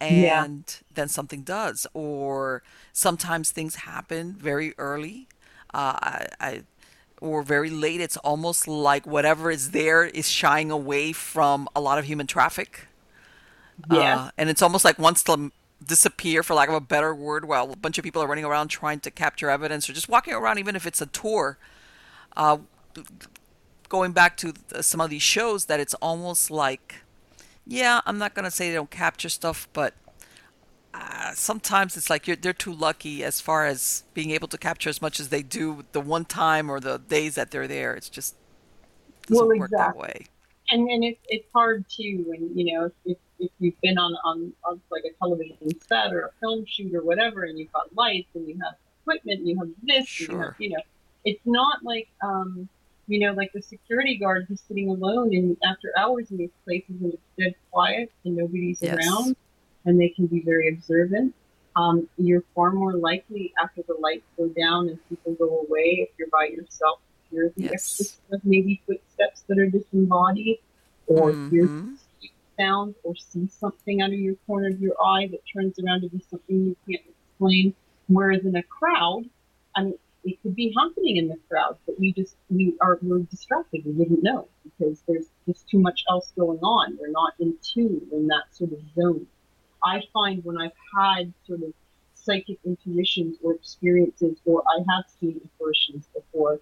[0.00, 0.46] And yeah.
[0.94, 5.28] then something does or sometimes things happen very early
[5.72, 6.62] uh, I, I,
[7.20, 8.00] or very late.
[8.00, 12.86] It's almost like whatever is there is shying away from a lot of human traffic.
[13.90, 14.26] Yeah.
[14.26, 15.50] uh, and it's almost like wants to
[15.84, 18.68] disappear for lack of a better word while a bunch of people are running around
[18.68, 21.58] trying to capture evidence or just walking around even if it's a tour
[22.36, 22.56] uh,
[23.88, 26.96] going back to some of these shows that it's almost like
[27.66, 29.94] yeah i'm not going to say they don't capture stuff but
[30.92, 35.02] uh, sometimes it's like they're too lucky as far as being able to capture as
[35.02, 38.36] much as they do the one time or the days that they're there it's just
[39.26, 39.58] doesn't well, exactly.
[39.58, 40.26] work that way
[40.70, 44.52] and and it's it's hard too and you know if, if you've been on, on
[44.64, 48.28] on like a television set or a film shoot or whatever and you've got lights
[48.34, 50.30] and you have equipment and you have this sure.
[50.30, 50.82] you have you know
[51.24, 52.68] it's not like um
[53.06, 56.96] you know, like the security guard who's sitting alone in after hours in these places
[57.00, 58.96] and it's dead quiet and nobody's yes.
[58.96, 59.36] around
[59.84, 61.34] and they can be very observant.
[61.76, 66.10] Um, you're far more likely after the lights go down and people go away if
[66.18, 68.00] you're by yourself to hear the yes.
[68.00, 70.58] extra maybe footsteps that are disembodied
[71.06, 71.50] or mm-hmm.
[71.50, 71.96] hear
[72.58, 76.08] sound or see something out of your corner of your eye that turns around to
[76.08, 77.74] be something you can't explain.
[78.06, 79.24] Whereas in a crowd,
[79.74, 79.94] I mean,
[80.24, 83.84] it could be happening in the crowd, but we just we are we're distracted.
[83.84, 86.98] We wouldn't know because there's just too much else going on.
[87.00, 89.26] We're not in tune in that sort of zone.
[89.82, 91.72] I find when I've had sort of
[92.14, 96.58] psychic intuitions or experiences, or I have seen apparitions before,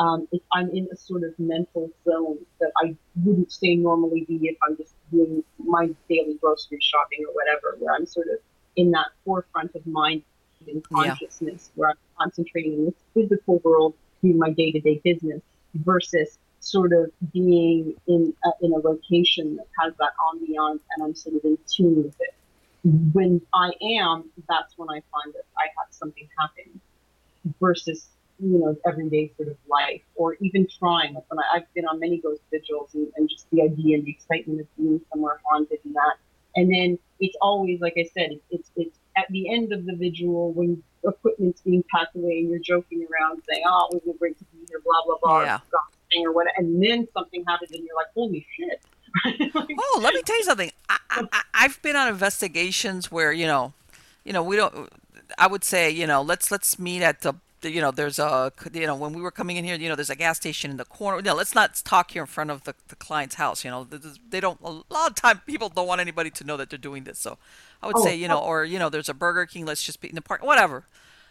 [0.00, 4.36] um, if I'm in a sort of mental zone that I wouldn't say normally be
[4.48, 8.38] if I'm just doing my daily grocery shopping or whatever, where I'm sort of
[8.74, 10.24] in that forefront of mind
[10.68, 11.80] and consciousness, yeah.
[11.80, 15.42] where I'm concentrating in this physical world, doing my day to day business,
[15.74, 21.14] versus sort of being in a, in a location that has that ambiance and I'm
[21.14, 22.34] sort of in tune with it
[22.84, 26.80] when I am, that's when I find that I have something happen
[27.60, 28.08] versus,
[28.38, 31.14] you know, everyday sort of life or even trying.
[31.14, 34.10] When I, have been on many ghost vigils and, and just the idea and the
[34.10, 36.16] excitement of being somewhere haunted and that.
[36.56, 40.52] And then it's always, like I said, it's, it's at the end of the vigil
[40.52, 44.44] when equipment's being packed away and you're joking around saying, oh, it was great to
[44.44, 45.58] be here, blah, blah, blah, yeah.
[46.20, 48.80] or what, and then something happens and you're like, holy shit
[49.24, 50.70] oh, let me tell you something.
[50.88, 53.72] I, I, I've been on investigations where you know,
[54.24, 54.92] you know, we don't.
[55.38, 57.34] I would say, you know, let's let's meet at the
[57.70, 60.10] you know, there's a, you know, when we were coming in here, you know, there's
[60.10, 61.18] a gas station in the corner.
[61.18, 63.64] You know, let's not talk here in front of the, the client's house.
[63.64, 66.70] You know, they don't, a lot of time people don't want anybody to know that
[66.70, 67.18] they're doing this.
[67.18, 67.38] So
[67.82, 68.46] I would oh, say, you know, oh.
[68.46, 70.86] or, you know, there's a Burger King, let's just be in the park, whatever.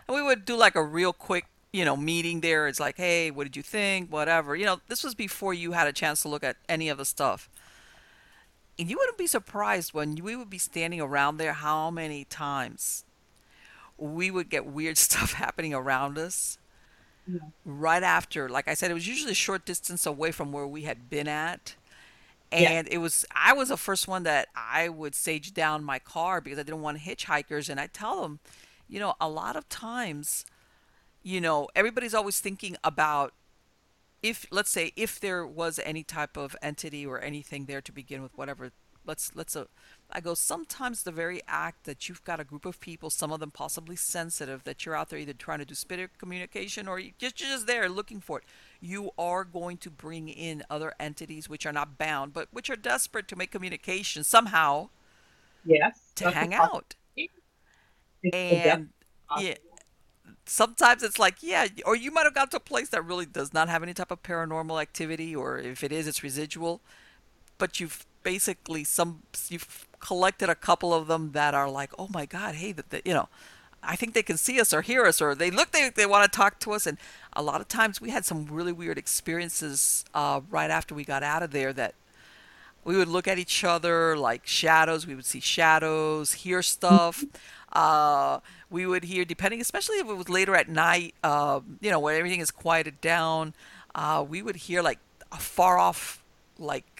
[0.08, 2.68] And we would do like a real quick, you know, meeting there.
[2.68, 4.12] It's like, hey, what did you think?
[4.12, 4.56] Whatever.
[4.56, 7.06] You know, this was before you had a chance to look at any of the
[7.06, 7.50] stuff
[8.78, 13.06] and you wouldn't be surprised when we would be standing around there how many times
[13.98, 16.58] we would get weird stuff happening around us
[17.28, 17.40] yeah.
[17.66, 20.84] right after like i said it was usually a short distance away from where we
[20.84, 21.76] had been at
[22.52, 22.94] and yeah.
[22.94, 26.60] it was i was the first one that i would sage down my car because
[26.60, 28.40] i didn't want hitchhikers and i tell them
[28.88, 30.46] you know a lot of times
[31.24, 33.34] you know everybody's always thinking about
[34.22, 38.22] if let's say if there was any type of entity or anything there to begin
[38.22, 38.72] with whatever
[39.06, 39.66] let's let's uh,
[40.12, 43.40] I go sometimes the very act that you've got a group of people, some of
[43.40, 47.12] them possibly sensitive, that you're out there either trying to do spirit communication or you
[47.18, 48.46] just you're just there looking for it.
[48.80, 52.76] You are going to bring in other entities which are not bound, but which are
[52.76, 54.90] desperate to make communication somehow.
[55.66, 56.00] Yes.
[56.16, 56.96] To hang out.
[58.32, 58.90] And
[59.40, 59.56] yeah,
[60.46, 63.54] sometimes it's like, yeah, or you might have got to a place that really does
[63.54, 66.82] not have any type of paranormal activity, or if it is, it's residual.
[67.58, 72.26] But you've basically some you've collected a couple of them that are like, oh my
[72.26, 73.30] God, hey, that you know,
[73.82, 76.32] I think they can see us or hear us, or they look they they want
[76.32, 76.88] to talk to us.
[76.88, 76.98] And
[77.34, 81.24] a lot of times we had some really weird experiences uh, right after we got
[81.24, 81.96] out of there that
[82.86, 85.08] we would look at each other like shadows.
[85.08, 87.24] We would see shadows, hear stuff.
[87.72, 92.00] Uh, we would hear, depending, especially if it was later at night, uh, you know,
[92.00, 93.54] when everything is quieted down,
[93.96, 95.00] uh, we would hear like
[95.32, 96.24] a far off,
[96.60, 96.93] like,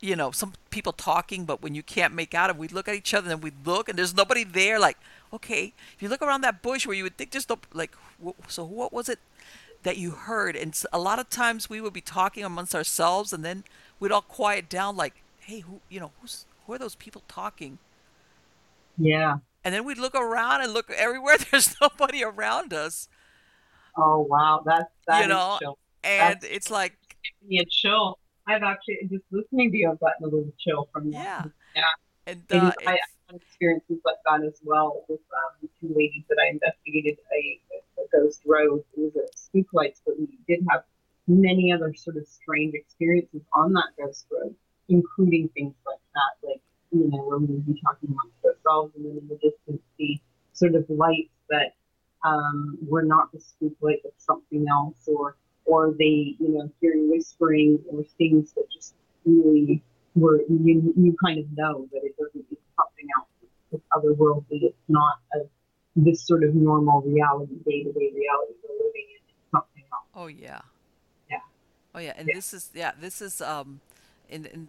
[0.00, 2.94] you know, some people talking, but when you can't make out it, we'd look at
[2.94, 4.78] each other and we'd look and there's nobody there.
[4.78, 4.98] Like,
[5.32, 7.94] okay, if you look around that bush where you would think just like,
[8.48, 9.18] so what was it
[9.82, 10.56] that you heard?
[10.56, 13.64] And a lot of times we would be talking amongst ourselves and then
[13.98, 17.78] we'd all quiet down, like, hey, who, you know, who's, who are those people talking?
[18.96, 21.36] Yeah and then we'd look around and look everywhere.
[21.50, 23.08] There's nobody around us.
[23.96, 25.58] Oh wow, that's that you know,
[26.04, 26.96] and that's, it's like
[27.46, 28.18] me a chill.
[28.50, 29.90] I've actually just listening to you.
[29.90, 31.50] I've gotten a little chill from that.
[31.76, 32.32] Yeah, yeah.
[32.32, 32.98] And uh, I,
[33.30, 37.60] have experiences like that as well with um, two ladies that I investigated a,
[38.00, 38.84] a ghost road.
[38.96, 40.82] It was a spook lights, but we did have
[41.26, 44.54] many other sort of strange experiences on that ghost road,
[44.88, 46.60] including things like that, like
[46.92, 50.20] you know, where we would be talking amongst ourselves, and then in the distance, see
[50.52, 51.74] sort of lights that
[52.24, 55.36] um, were not the spook light, but something else, or
[55.70, 58.94] or they, you know, hearing whispering or things that just
[59.24, 59.82] really
[60.16, 63.28] were you you kind of know that it doesn't it's something else.
[63.72, 64.64] It's otherworldly.
[64.64, 65.38] It's not a,
[65.94, 69.22] this sort of normal reality, day to day reality we're living in.
[69.28, 70.08] It's something else.
[70.14, 70.60] Oh yeah.
[71.30, 71.38] Yeah.
[71.94, 72.34] Oh yeah, and yeah.
[72.34, 73.80] this is yeah, this is um,
[74.28, 74.68] in in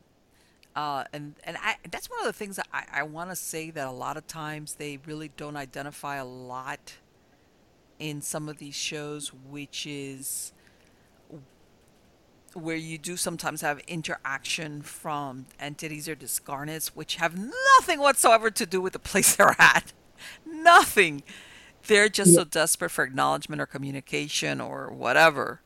[0.76, 3.72] uh, and and I, that's one of the things that I, I want to say
[3.72, 6.93] that a lot of times they really don't identify a lot
[7.97, 10.54] in some of these shows, which is
[12.54, 18.66] where you do sometimes have interaction from entities or discarnates, which have nothing whatsoever to
[18.66, 19.93] do with the place they're at.
[20.45, 21.24] Nothing.
[21.88, 22.39] They're just yeah.
[22.39, 25.62] so desperate for acknowledgement or communication or whatever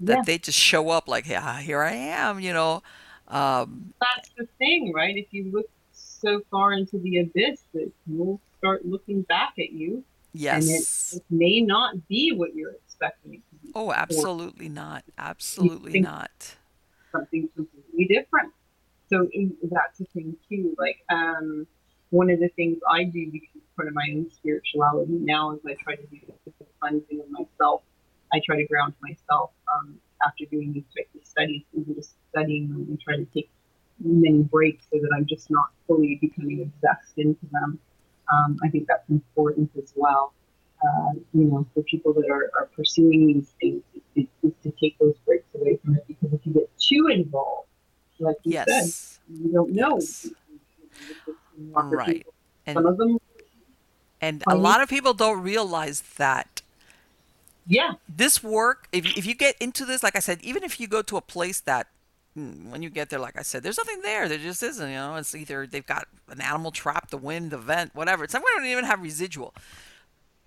[0.00, 0.22] that yeah.
[0.24, 2.82] they just show up like, yeah, here I am, you know.
[3.28, 5.16] Um, That's the thing, right?
[5.16, 10.04] If you look so far into the abyss, that will start looking back at you.
[10.32, 11.12] Yes.
[11.12, 13.49] And it, it may not be what you're expecting it to be.
[13.74, 15.04] Oh, absolutely not.
[15.18, 16.56] Absolutely not.
[17.12, 18.52] Something completely different.
[19.08, 19.28] So
[19.70, 20.74] that's the thing too.
[20.78, 21.66] Like, um,
[22.10, 25.60] one of the things I do because it's part of my own spirituality now is
[25.66, 27.82] I try to do the cleansing of myself.
[28.32, 32.68] I try to ground myself um, after doing these types of studies, even just studying
[32.68, 33.50] them and trying to take
[34.00, 37.78] many breaks so that I'm just not fully becoming obsessed into them.
[38.32, 40.32] Um, I think that's important as well.
[40.82, 43.82] Uh, you know, for people that are, are pursuing these things,
[44.16, 47.68] is, is to take those breaks away from it because if you get too involved,
[48.18, 48.66] like you yes.
[49.28, 49.96] said, you don't know.
[49.96, 50.28] Yes.
[51.58, 52.26] Right.
[52.66, 53.18] And, Some of them.
[54.20, 56.60] And a lot of people don't realize that
[57.66, 60.86] yeah this work if, if you get into this like i said even if you
[60.86, 61.86] go to a place that
[62.34, 64.96] hmm, when you get there like i said there's nothing there there just isn't you
[64.96, 68.66] know it's either they've got an animal trap the wind the vent whatever some don't
[68.66, 69.54] even have residual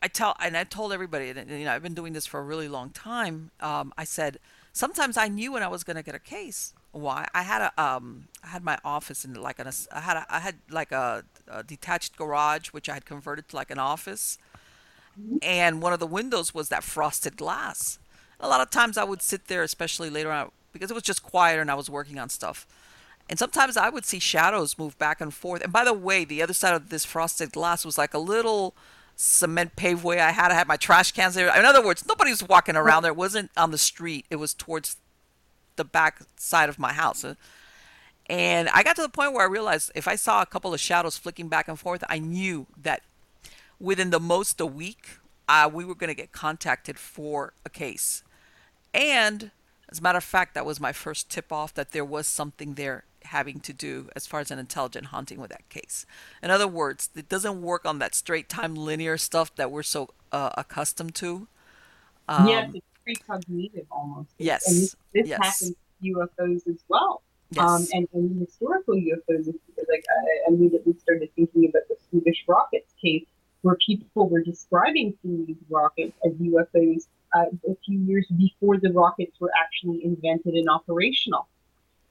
[0.04, 2.44] i tell and i told everybody that you know i've been doing this for a
[2.44, 4.38] really long time um, i said
[4.72, 7.82] sometimes i knew when i was going to get a case why i had a
[7.82, 11.24] um i had my office in like an i had a, i had like a,
[11.48, 14.38] a detached garage which i had converted to like an office
[15.42, 18.00] and one of the windows was that frosted glass.
[18.40, 21.24] A lot of times I would sit there, especially later on, because it was just
[21.24, 22.66] quieter and I was working on stuff.
[23.30, 25.64] And sometimes I would see shadows move back and forth.
[25.64, 28.76] And by the way, the other side of this frosted glass was like a little
[29.16, 30.52] cement paveway I had.
[30.52, 31.56] I had my trash cans there.
[31.58, 33.12] In other words, nobody was walking around there.
[33.12, 34.26] It wasn't on the street.
[34.30, 34.98] It was towards
[35.76, 37.26] the back side of my house.
[38.28, 40.80] And I got to the point where I realized if I saw a couple of
[40.80, 43.02] shadows flicking back and forth, I knew that
[43.80, 48.24] within the most a week, uh, we were going to get contacted for a case.
[48.94, 49.52] And
[49.90, 52.76] as a matter of fact, that was my first tip off that there was something
[52.76, 56.06] there having to do as far as an intelligent haunting with that case.
[56.42, 60.10] In other words, it doesn't work on that straight time linear stuff that we're so
[60.32, 61.48] uh, accustomed to.
[62.28, 64.30] Um, yes, it's precognitive almost.
[64.38, 64.68] Yes.
[64.68, 65.40] And this, this yes.
[65.42, 67.22] happens to UFOs as well.
[67.52, 67.64] Yes.
[67.64, 73.26] Um, and, and historical UFOs, like I immediately started thinking about the Swedish rockets case,
[73.62, 79.40] where people were describing these rockets as UFOs uh, a few years before the rockets
[79.40, 81.48] were actually invented and operational.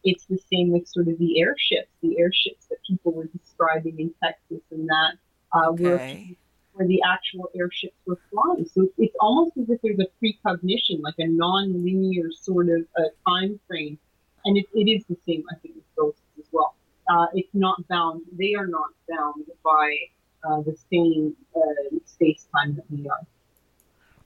[0.04, 4.12] It's the same with sort of the airships, the airships that people were describing in
[4.22, 5.12] Texas and that,
[5.54, 5.82] uh, okay.
[5.82, 6.36] where,
[6.74, 8.66] where the actual airships were flying.
[8.74, 13.60] So it's almost as if there's a precognition, like a non-linear sort of uh, time
[13.68, 13.98] frame.
[14.44, 16.74] And it, it is the same, I think, with ghosts as well.
[17.08, 19.96] Uh, it's not bound, they are not bound by
[20.48, 23.20] uh, the same uh, space time that we are.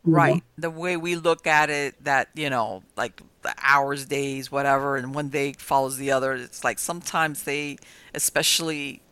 [0.07, 0.43] Right.
[0.57, 5.15] The way we look at it, that, you know, like the hours, days, whatever, and
[5.15, 6.35] one day follows the other.
[6.35, 7.79] It's like sometimes they,
[8.15, 9.03] especially,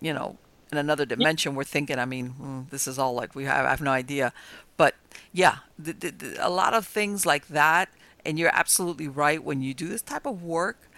[0.00, 0.38] you know,
[0.72, 3.70] in another dimension, we're thinking, I mean, hmm, this is all like we have, I
[3.70, 4.32] have no idea.
[4.76, 4.94] But
[5.32, 7.88] yeah, the, the, the, a lot of things like that.
[8.24, 9.42] And you're absolutely right.
[9.42, 10.88] When you do this type of work,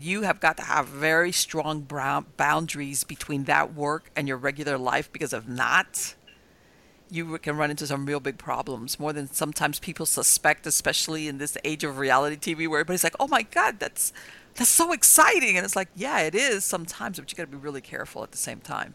[0.00, 4.76] you have got to have very strong brown boundaries between that work and your regular
[4.78, 6.14] life because if not,
[7.10, 11.38] you can run into some real big problems more than sometimes people suspect especially in
[11.38, 14.12] this age of reality tv where everybody's like oh my god that's
[14.56, 15.56] that's so exciting.
[15.56, 18.32] And it's like yeah it is sometimes but you got to be really careful at
[18.32, 18.94] the same time.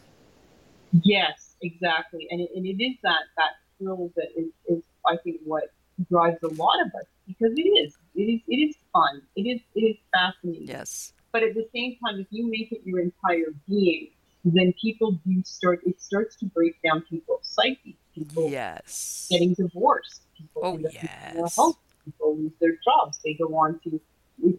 [1.03, 2.28] Yes exactly.
[2.32, 5.66] And it, and it is that that thrill that is, is i think what
[6.09, 9.22] drives a lot of us because it is it is it is fun.
[9.36, 10.68] It is it is fascinating.
[10.68, 11.14] Yes.
[11.32, 14.09] But at the same time if you make it your entire being
[14.43, 19.28] then people do start it starts to break down people's psyche people yes.
[19.30, 21.55] getting divorced, people oh, yes.
[21.55, 24.01] health, people lose their jobs, they go on to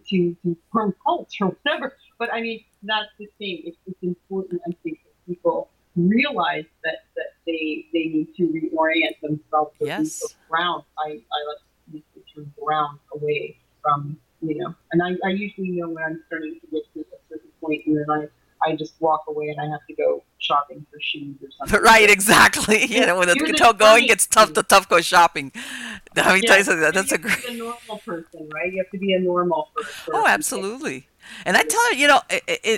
[0.09, 1.97] to to form cults or whatever.
[2.19, 3.63] But I mean, that's the thing.
[3.65, 9.21] It's, it's important, I think, that people realize that that they they need to reorient
[9.21, 9.75] themselves.
[9.81, 10.23] Yes.
[10.49, 10.85] Ground.
[10.99, 15.31] I I like to use the term ground away from you know, and I, I
[15.31, 18.29] usually know when I'm starting to get to a certain point, and then I
[18.67, 21.83] I just walk away and I have to go shopping for shoes or something.
[21.93, 22.85] Right, exactly.
[22.93, 25.53] You know, when the going gets tough, the tough go shopping.
[26.17, 26.93] Let me yeah, tell you something.
[26.93, 27.45] That's a great.
[27.49, 28.73] a normal person, right?
[28.73, 30.13] You have to be a normal person.
[30.15, 31.09] Oh, absolutely.
[31.47, 32.21] And I tell her, you know,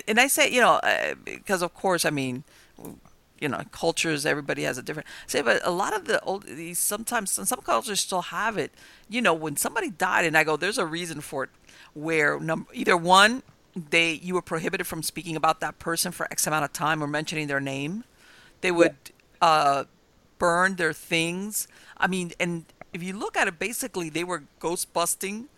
[0.07, 2.45] and I say, you know, uh, because of course, I mean,
[3.41, 5.09] you know, cultures, everybody has a different.
[5.27, 8.73] Say, but a lot of the old, these sometimes some cultures still have it.
[9.09, 11.51] You know, when somebody died, and I go, there's a reason for it,
[11.95, 13.43] where number either one
[13.77, 17.07] they you were prohibited from speaking about that person for X amount of time or
[17.07, 18.05] mentioning their name.
[18.61, 18.97] They would
[19.43, 19.49] yeah.
[19.49, 19.85] uh,
[20.39, 21.69] burn their things.
[21.97, 25.49] I mean, and if you look at it, basically they were ghost busting.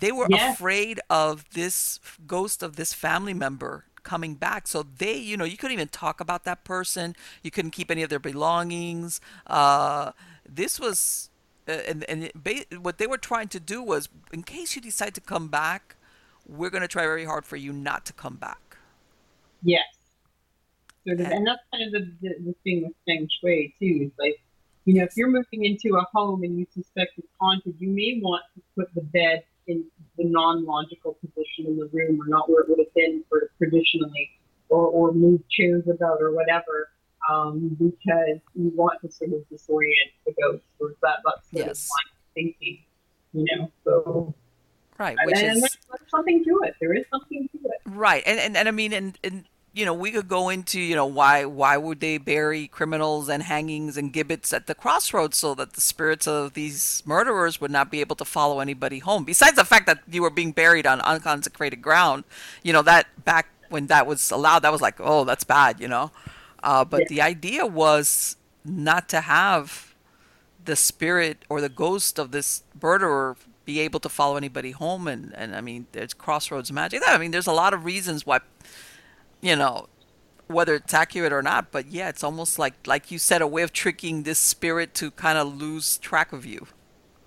[0.00, 0.52] They were yeah.
[0.52, 4.66] afraid of this ghost of this family member coming back.
[4.66, 7.14] So they, you know, you couldn't even talk about that person.
[7.42, 9.20] You couldn't keep any of their belongings.
[9.46, 10.10] Uh,
[10.48, 11.30] this was,
[11.68, 15.14] uh, and and it, what they were trying to do was, in case you decide
[15.14, 15.94] to come back,
[16.48, 18.76] we're going to try very hard for you not to come back.
[19.62, 19.84] Yes.
[21.06, 24.06] and, and that's kind of the, the, the thing with Feng Shui, too.
[24.06, 24.40] Is like,
[24.84, 28.20] you know, if you're moving into a home and you suspect it's haunted, you may
[28.22, 29.84] want to put the bed in
[30.18, 34.30] the non-logical position in the room or not where it would have been for traditionally
[34.68, 36.88] or, or move chairs about or whatever
[37.30, 41.88] um, because you want to sort of disorient the ghost or that, that sort yes.
[41.88, 42.78] of thinking,
[43.32, 43.70] you know.
[43.84, 44.34] So
[44.98, 45.16] Right.
[45.24, 46.74] Which and, is, there's something to it.
[46.80, 47.80] There is something to it.
[47.86, 48.22] Right.
[48.26, 51.06] And, and, and I mean, and, and, you know, we could go into, you know,
[51.06, 55.72] why why would they bury criminals and hangings and gibbets at the crossroads so that
[55.72, 59.24] the spirits of these murderers would not be able to follow anybody home?
[59.24, 62.24] Besides the fact that you were being buried on unconsecrated ground,
[62.62, 65.88] you know, that back when that was allowed, that was like, oh, that's bad, you
[65.88, 66.10] know.
[66.62, 67.06] Uh, but yeah.
[67.08, 69.94] the idea was not to have
[70.64, 75.34] the spirit or the ghost of this murderer be able to follow anybody home and
[75.34, 77.02] and I mean there's crossroads magic.
[77.06, 78.40] I mean there's a lot of reasons why
[79.40, 79.88] you know
[80.48, 83.62] whether it's accurate or not, but yeah, it's almost like like you said a way
[83.62, 86.66] of tricking this spirit to kind of lose track of you.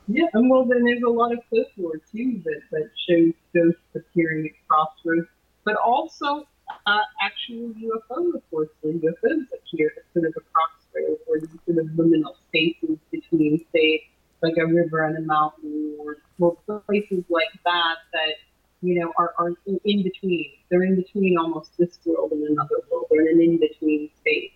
[0.07, 4.45] Yeah, and well then there's a lot of folklore too that that shows ghosts appearing
[4.45, 5.27] at crossroads,
[5.63, 6.47] but also
[6.85, 11.91] uh, actual UFO reports the UFOs appear at sort of a crossroads or sort of
[11.93, 14.03] liminal spaces between, say,
[14.41, 18.35] like a river and a mountain or, or places like that that
[18.81, 20.51] you know are, are in between.
[20.69, 23.07] They're in between almost this world and another world.
[23.09, 24.51] They're in an in-between space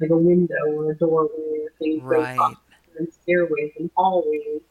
[0.00, 2.36] like a window or a doorway or things right.
[2.36, 2.54] go
[2.98, 4.62] and stairways and hallways.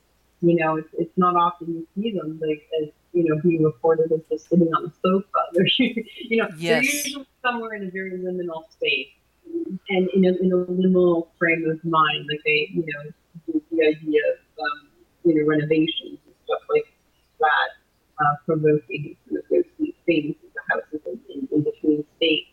[0.41, 4.11] You know it's, it's not often you see them like as you know being reported
[4.11, 5.27] as just sitting on the sofa.
[5.53, 6.59] They're you know yes.
[6.59, 9.09] they're usually somewhere in a very liminal space.
[9.89, 13.11] And in a, in a liminal frame of mind like they you know
[13.71, 14.39] the idea of
[15.23, 16.85] you know, renovations and stuff like
[17.39, 17.69] that,
[18.23, 19.63] uh, provoking some of those
[20.07, 22.49] babysit the houses in, in, in between states.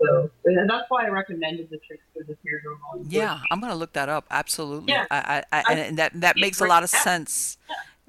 [0.00, 3.04] So and that's why I recommended the Trickster the Teardrome on.
[3.08, 4.26] Yeah, I'm gonna look that up.
[4.30, 4.92] Absolutely.
[4.92, 5.04] Yeah.
[5.10, 7.58] I, I, I, and that that makes a lot of sense.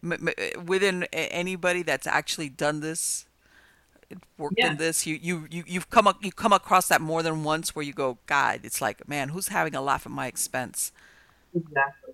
[0.04, 0.30] M-
[0.66, 3.26] within anybody that's actually done this,
[4.38, 4.72] worked Yeah.
[4.72, 7.76] in this, you you you you've come up you come across that more than once
[7.76, 10.94] where you go, God, it's like, man, who's having a laugh at my expense?
[11.54, 12.14] Exactly.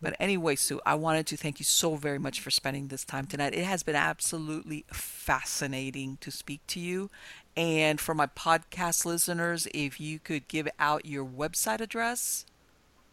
[0.00, 3.26] But anyway, Sue, I wanted to thank you so very much for spending this time
[3.26, 3.54] tonight.
[3.54, 7.10] It has been absolutely fascinating to speak to you.
[7.56, 12.46] And for my podcast listeners, if you could give out your website address.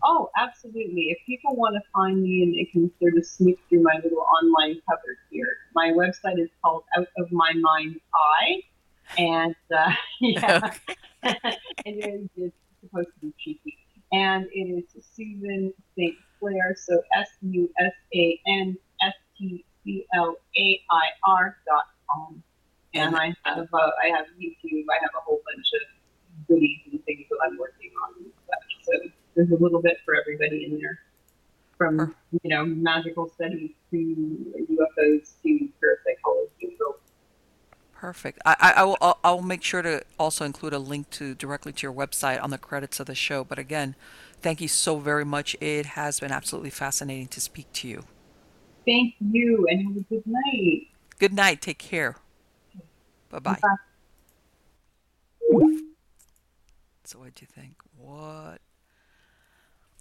[0.03, 1.09] Oh, absolutely.
[1.09, 4.19] If people want to find me and they can sort of sneak through my little
[4.19, 8.61] online cupboard here, my website is called Out of My Mind I.
[9.17, 9.91] And uh,
[10.21, 10.71] yeah,
[11.23, 11.35] and
[11.85, 12.51] it is
[12.81, 13.77] supposed to be cheeky.
[14.11, 16.15] And it is Susan St.
[16.75, 22.43] So S U S A N S T C L A I R dot com.
[22.93, 24.85] And I have uh, I have YouTube.
[24.89, 28.31] I have a whole bunch of goodies and things that I'm working on and.
[28.83, 28.91] So
[29.35, 30.99] there's a little bit for everybody in there,
[31.77, 33.97] from you know magical studies to
[34.69, 36.75] UFOs to parapsychology.
[38.05, 38.39] Perfect.
[38.45, 41.87] I, I, I I'll, I'll make sure to also include a link to directly to
[41.87, 43.43] your website on the credits of the show.
[43.43, 43.95] But again,
[44.45, 45.55] thank you so very much.
[45.59, 48.03] It has been absolutely fascinating to speak to you.
[48.85, 50.81] thank you and have a good night.
[51.17, 51.63] Good night.
[51.63, 52.17] Take care.
[53.29, 53.59] Bye bye.
[57.05, 57.73] So what do you think?
[57.97, 58.59] What?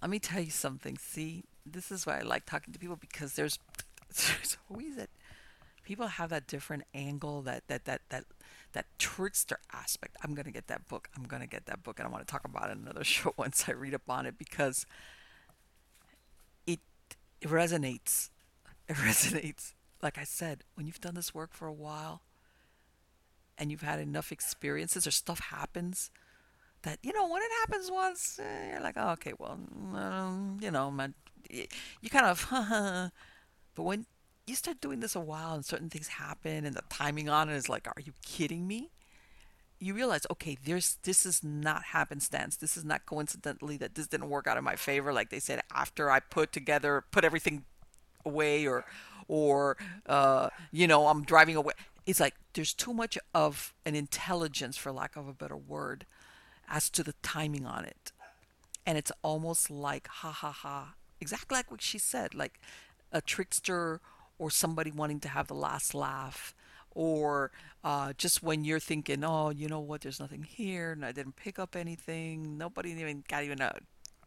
[0.03, 0.99] Let me tell you something.
[0.99, 3.57] See, this is why I like talking to people because there's
[4.27, 5.09] there's always that
[5.83, 8.25] people have that different angle, that that that that
[8.75, 10.17] that trickster aspect.
[10.23, 11.09] I'm gonna get that book.
[11.17, 13.33] I'm gonna get that book, and I want to talk about it in another show
[13.37, 14.85] once I read up on it because
[16.67, 16.79] it,
[17.41, 18.29] it resonates.
[18.87, 19.73] It resonates.
[20.01, 22.21] Like I said, when you've done this work for a while
[23.57, 26.11] and you've had enough experiences or stuff happens
[26.83, 29.57] that you know when it happens once eh, you're like oh, okay well
[29.95, 31.13] um, you know man
[31.51, 31.67] y-
[32.01, 32.47] you kind of
[33.75, 34.05] but when
[34.47, 37.55] you start doing this a while and certain things happen and the timing on it
[37.55, 38.91] is like are you kidding me?
[39.79, 42.55] You realize okay there's this is not happenstance.
[42.55, 45.61] This is not coincidentally that this didn't work out in my favor like they said
[45.73, 47.65] after i put together put everything
[48.25, 48.85] away or
[49.27, 51.73] or uh, you know i'm driving away.
[52.05, 56.05] It's like there's too much of an intelligence for lack of a better word
[56.69, 58.11] as to the timing on it.
[58.85, 60.93] And it's almost like ha ha ha.
[61.19, 62.59] Exactly like what she said like
[63.11, 64.01] a trickster
[64.37, 66.53] or somebody wanting to have the last laugh
[66.91, 67.51] or
[67.83, 70.01] uh, just when you're thinking oh you know what?
[70.01, 72.57] There's nothing here and i didn't pick up anything.
[72.57, 73.75] Nobody even got even a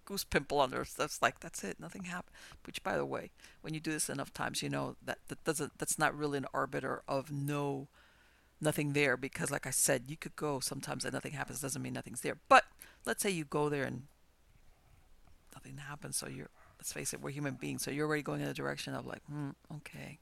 [0.04, 1.80] goose pimple on their that's like that's it.
[1.80, 2.34] Nothing happened.
[2.64, 3.30] Which by the way
[3.62, 6.46] when you do this enough times you know that that doesn't that's not really an
[6.54, 7.88] arbiter of no
[8.60, 11.60] nothing there because like i said you could go sometimes and nothing happens.
[11.60, 12.38] Doesn't mean nothing's there.
[12.48, 12.64] But
[13.06, 14.04] let's say you go there and
[15.54, 18.46] nothing happens so you're let's face it we're human beings so you're already going in
[18.46, 20.18] the direction of like hmm, okay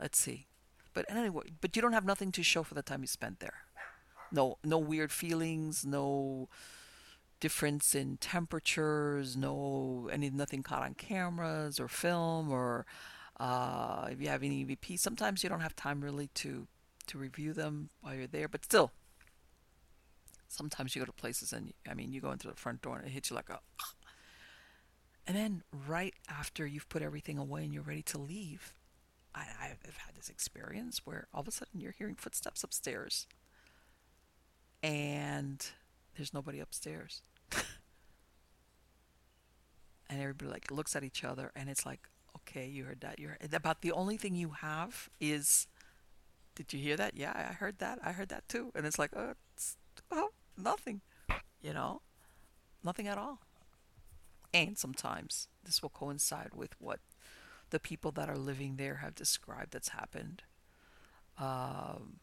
[0.00, 0.46] let's see.
[0.92, 3.64] But anyway but you don't have nothing to show for the time you spent there.
[4.32, 6.48] No no weird feelings no
[7.40, 12.84] difference in temperatures no any nothing caught on cameras or film or
[13.38, 16.66] uh, if you have any evp sometimes you don't have time really to
[17.06, 18.92] to review them while you're there but still
[20.48, 23.06] sometimes you go to places and i mean you go into the front door and
[23.06, 23.58] it hits you like a
[25.30, 28.74] and then right after you've put everything away and you're ready to leave
[29.32, 33.28] I, i've had this experience where all of a sudden you're hearing footsteps upstairs.
[34.82, 35.64] And
[36.16, 37.22] there's nobody upstairs.
[40.08, 42.00] And everybody like looks at each other and it's like
[42.38, 45.68] okay you heard that you're about the only thing you have is
[46.56, 47.16] did you hear that?
[47.16, 48.72] Yeah i heard that i heard that too.
[48.74, 49.76] And it's like oh, it's,
[50.10, 51.02] oh nothing
[51.62, 52.02] you know?
[52.82, 53.38] Nothing at all
[54.52, 57.00] and sometimes this will coincide with what
[57.70, 60.42] the people that are living there have described that's happened
[61.38, 62.18] um,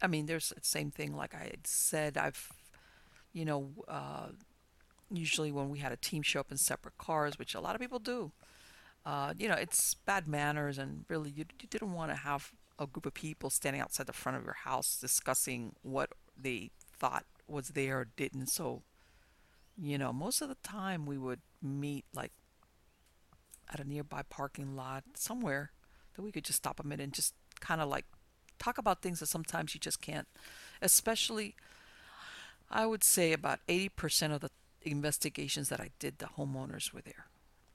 [0.00, 2.52] i mean there's the same thing like i said i've
[3.32, 4.28] you know uh,
[5.10, 7.80] usually when we had a team show up in separate cars, which a lot of
[7.80, 8.32] people do,
[9.06, 12.86] uh, you know, it's bad manners, and really, you, you didn't want to have a
[12.86, 16.10] group of people standing outside the front of your house discussing what
[16.40, 18.48] they thought was there or didn't.
[18.48, 18.82] So,
[19.80, 22.32] you know, most of the time we would meet like
[23.72, 25.72] at a nearby parking lot somewhere
[26.14, 28.06] that we could just stop a minute and just kind of like
[28.58, 30.28] talk about things that sometimes you just can't,
[30.82, 31.54] especially.
[32.70, 34.50] I would say about 80% of the
[34.82, 37.26] investigations that I did, the homeowners were there.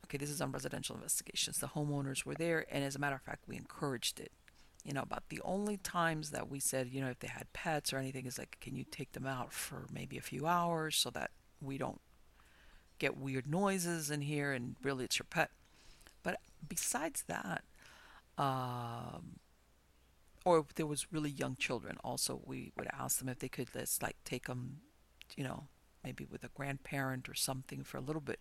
[0.05, 1.57] Okay, this is on residential investigations.
[1.57, 4.31] The homeowners were there, and as a matter of fact, we encouraged it.
[4.83, 7.91] You know, about the only times that we said, you know, if they had pets
[7.91, 11.09] or anything, is like, can you take them out for maybe a few hours so
[11.09, 11.31] that
[11.63, 12.01] we don't
[12.99, 15.51] get weird noises in here and really it's your pet.
[16.21, 17.63] But besides that,
[18.37, 19.39] um,
[20.45, 23.69] or if there was really young children, also we would ask them if they could
[23.73, 24.81] let's like take them,
[25.35, 25.67] you know,
[26.03, 28.39] maybe with a grandparent or something for a little bit.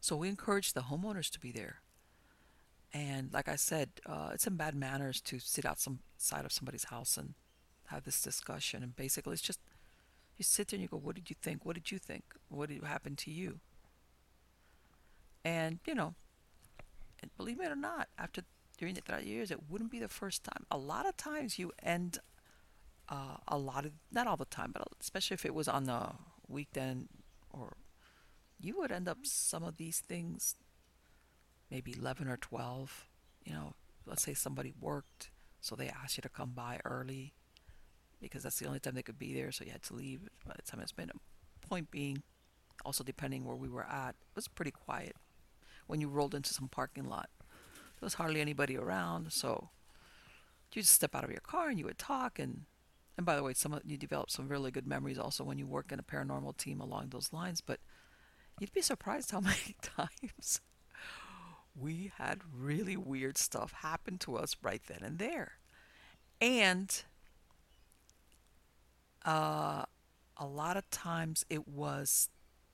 [0.00, 1.80] So we encourage the homeowners to be there.
[2.92, 7.16] And like I said, uh, it's in bad manners to sit outside of somebody's house
[7.16, 7.34] and
[7.86, 8.82] have this discussion.
[8.82, 9.60] And basically, it's just
[10.40, 11.64] you sit there and you go, "What did you think?
[11.64, 12.24] What did you think?
[12.48, 13.60] What did happen to you?"
[15.44, 16.14] And you know,
[17.20, 18.42] and believe it or not, after
[18.78, 20.64] during the 30 years, it wouldn't be the first time.
[20.70, 22.18] A lot of times you end
[23.10, 26.12] uh, a lot of, not all the time, but especially if it was on the
[26.48, 27.08] weekend
[27.52, 27.76] or
[28.58, 30.56] you would end up some of these things,
[31.70, 33.06] maybe 11 or 12.
[33.44, 33.74] You know,
[34.06, 35.30] let's say somebody worked,
[35.60, 37.34] so they asked you to come by early
[38.20, 40.54] because that's the only time they could be there, so you had to leave by
[40.56, 41.10] the time it's been.
[41.68, 42.22] Point being,
[42.84, 45.16] also depending where we were at, it was pretty quiet
[45.86, 47.30] when you rolled into some parking lot.
[47.40, 49.70] There was hardly anybody around, so
[50.72, 52.64] you just step out of your car and you would talk and
[53.20, 55.66] and by the way, some of, you develop some really good memories also when you
[55.66, 57.60] work in a paranormal team along those lines.
[57.60, 57.78] But
[58.58, 60.62] you'd be surprised how many times
[61.78, 65.52] we had really weird stuff happen to us right then and there,
[66.40, 67.02] and
[69.24, 69.84] uh,
[70.36, 72.28] a lot of times it was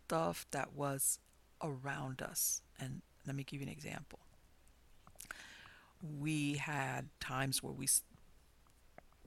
[0.07, 1.19] stuff that was
[1.63, 2.63] around us.
[2.79, 4.21] And let me give you an example.
[6.21, 7.89] We had times where we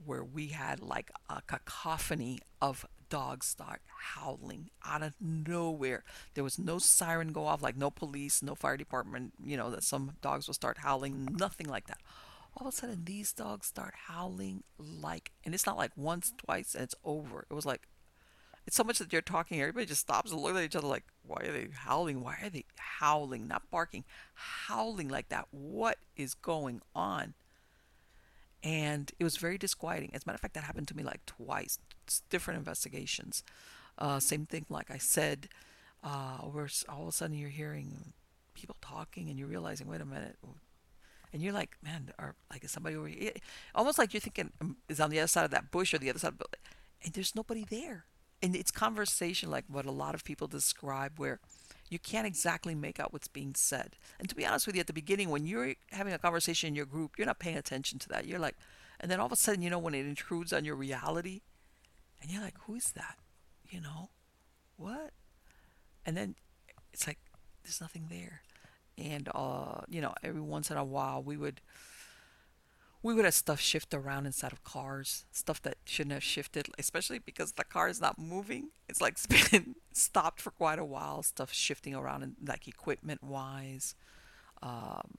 [0.06, 3.82] where we had like a cacophony of dogs start
[4.14, 6.04] howling out of nowhere.
[6.34, 9.82] There was no siren go off, like no police, no fire department, you know, that
[9.82, 11.98] some dogs will start howling, nothing like that.
[12.56, 16.74] All of a sudden, these dogs start howling like, and it's not like once, twice,
[16.74, 17.46] and it's over.
[17.50, 17.86] It was like
[18.66, 21.04] it's so much that you're talking, everybody just stops and looks at each other like,
[21.26, 22.22] why are they howling?
[22.22, 23.48] Why are they howling?
[23.48, 24.04] Not barking,
[24.34, 25.48] howling like that.
[25.50, 27.34] What is going on?
[28.62, 30.10] And it was very disquieting.
[30.12, 33.42] As a matter of fact, that happened to me like twice, it's different investigations.
[33.98, 35.48] Uh, same thing, like I said,
[36.04, 38.12] uh, where all of a sudden you're hearing
[38.54, 40.36] people talking and you're realizing, wait a minute,
[41.32, 43.32] and you're like, man, or like is somebody over here?
[43.74, 46.10] Almost like you're thinking um, is on the other side of that bush or the
[46.10, 46.46] other side, of the
[47.04, 48.04] and there's nobody there
[48.42, 51.40] and it's conversation like what a lot of people describe where
[51.88, 53.96] you can't exactly make out what's being said.
[54.18, 56.74] And to be honest with you, at the beginning, when you're having a conversation in
[56.74, 58.26] your group, you're not paying attention to that.
[58.26, 58.56] You're like,
[59.00, 61.40] and then all of a sudden, you know, when it intrudes on your reality,
[62.22, 63.16] and you're like, who is that?
[63.68, 64.10] You know,
[64.76, 65.10] what?
[66.06, 66.36] And then
[66.92, 67.18] it's like,
[67.64, 68.42] there's nothing there.
[68.98, 71.60] And, uh, you know, every once in a while, we would
[73.02, 77.18] we would have stuff shift around inside of cars, stuff that shouldn't have shifted, especially
[77.18, 78.70] because the car is not moving.
[78.88, 83.22] It's like it's been stopped for quite a while, stuff shifting around, and like equipment
[83.22, 83.94] wise.
[84.62, 85.14] Um,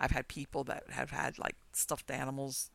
[0.00, 2.70] I've had people that have had like stuffed animals.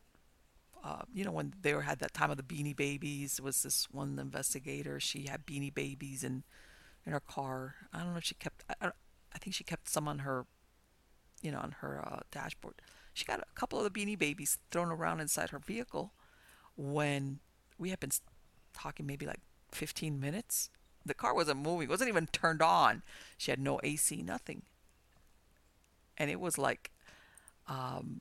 [0.84, 3.88] Uh, you know, when they were had that time of the beanie babies, was this
[3.90, 5.00] one investigator.
[5.00, 6.44] She had beanie babies in
[7.04, 7.74] in her car.
[7.92, 8.64] I don't know if she kept.
[8.68, 8.90] I, I
[9.38, 10.46] think she kept some on her,
[11.42, 12.74] you know, on her uh, dashboard
[13.12, 16.12] she got a couple of the beanie babies thrown around inside her vehicle
[16.76, 17.40] when
[17.78, 18.12] we had been
[18.72, 19.40] talking maybe like
[19.72, 20.70] 15 minutes.
[21.04, 23.02] The car wasn't moving, it wasn't even turned on.
[23.36, 24.62] She had no AC, nothing.
[26.16, 26.90] And it was like,
[27.66, 28.20] um,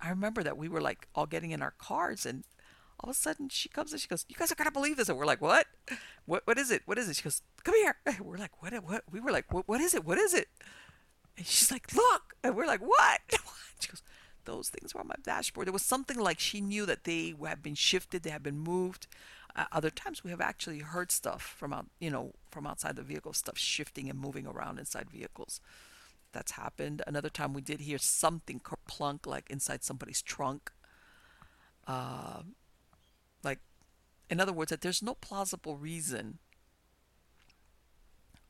[0.00, 2.44] I remember that we were like all getting in our cars and
[3.02, 5.08] all of a sudden she comes and she goes, "You guys are gonna believe this."
[5.08, 5.66] And we're like, "What?
[6.26, 6.46] What?
[6.46, 6.82] What is it?
[6.84, 8.72] What is it?" She goes, "Come here." We're like, "What?
[8.84, 9.66] What?" We were like, "What?
[9.66, 10.04] What is it?
[10.04, 10.48] What is it?"
[11.40, 12.34] And she's like, look.
[12.44, 13.20] And we're like, what?
[13.80, 14.02] she goes,
[14.44, 15.66] those things were on my dashboard.
[15.66, 19.06] There was something like she knew that they have been shifted, they have been moved.
[19.56, 23.02] Uh, other times we have actually heard stuff from out, you know, from outside the
[23.02, 25.62] vehicle, stuff shifting and moving around inside vehicles.
[26.32, 27.02] That's happened.
[27.06, 30.70] Another time we did hear something kerplunk like inside somebody's trunk.
[31.86, 32.42] Uh,
[33.42, 33.58] like,
[34.28, 36.38] in other words, that there's no plausible reason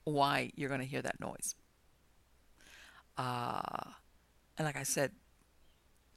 [0.05, 1.55] why you're going to hear that noise.
[3.17, 3.91] Uh,
[4.57, 5.13] and like I said,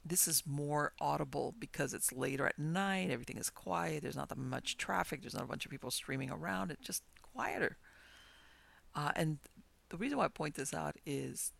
[0.04, 3.10] this is more audible because it's later at night.
[3.10, 4.02] Everything is quiet.
[4.02, 5.22] There's not that much traffic.
[5.22, 6.70] There's not a bunch of people streaming around.
[6.70, 7.78] It's just quieter.
[8.94, 9.38] Uh, and
[9.88, 11.52] the reason why I point this out is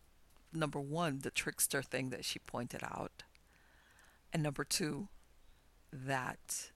[0.53, 3.23] number one, the trickster thing that she pointed out,
[4.33, 5.09] and number two,
[5.93, 6.71] that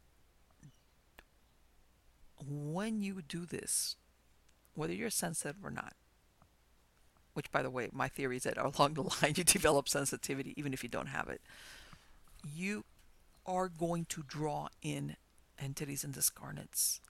[2.47, 3.97] when you do this,
[4.75, 5.95] whether you're sensitive or not,
[7.35, 10.73] which by the way, my theory is that along the line you develop sensitivity even
[10.73, 11.41] if you don't have it.
[12.45, 12.85] you
[13.47, 15.17] are going to draw in
[15.59, 17.01] entities and discarnates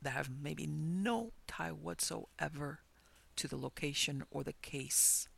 [0.00, 2.80] that have maybe no tie whatsoever
[3.36, 5.28] to the location or the case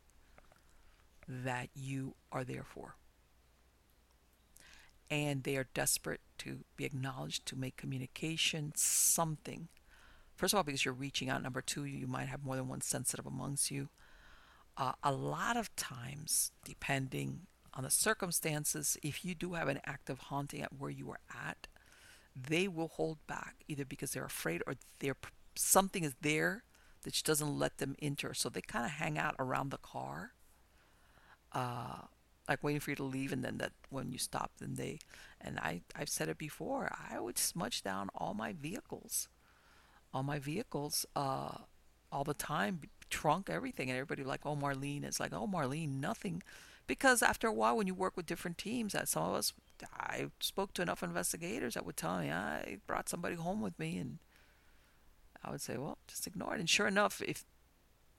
[1.26, 2.94] that you are there for.
[5.10, 9.68] And they are desperate to be acknowledged, to make communication something.
[10.36, 11.42] First of all, because you're reaching out.
[11.42, 13.88] Number two, you might have more than one sensitive amongst you.
[14.76, 17.40] Uh, a lot of times, depending
[17.74, 21.66] on the circumstances, if you do have an active haunting at where you are at,
[22.36, 25.16] they will hold back either because they're afraid or they're
[25.56, 26.62] something is there
[27.02, 28.34] that just doesn't let them enter.
[28.34, 30.32] So they kind of hang out around the car,
[31.52, 32.02] uh,
[32.48, 33.32] like waiting for you to leave.
[33.32, 34.98] And then that when you stop, then they,
[35.40, 39.28] and I, I've said it before, I would smudge down all my vehicles,
[40.12, 41.58] all my vehicles, uh,
[42.10, 42.80] all the time,
[43.10, 43.90] trunk, everything.
[43.90, 45.04] And everybody like, oh, Marlene.
[45.04, 46.42] It's like, oh, Marlene, nothing.
[46.86, 49.52] Because after a while, when you work with different teams, that some of us,
[49.92, 53.98] I spoke to enough investigators that would tell me I brought somebody home with me
[53.98, 54.18] and
[55.44, 56.60] I would say, well, just ignore it.
[56.60, 57.44] And sure enough, if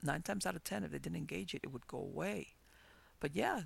[0.02, 2.54] nine times out of ten, if they didn't engage it, it would go away.
[3.18, 3.62] But yeah,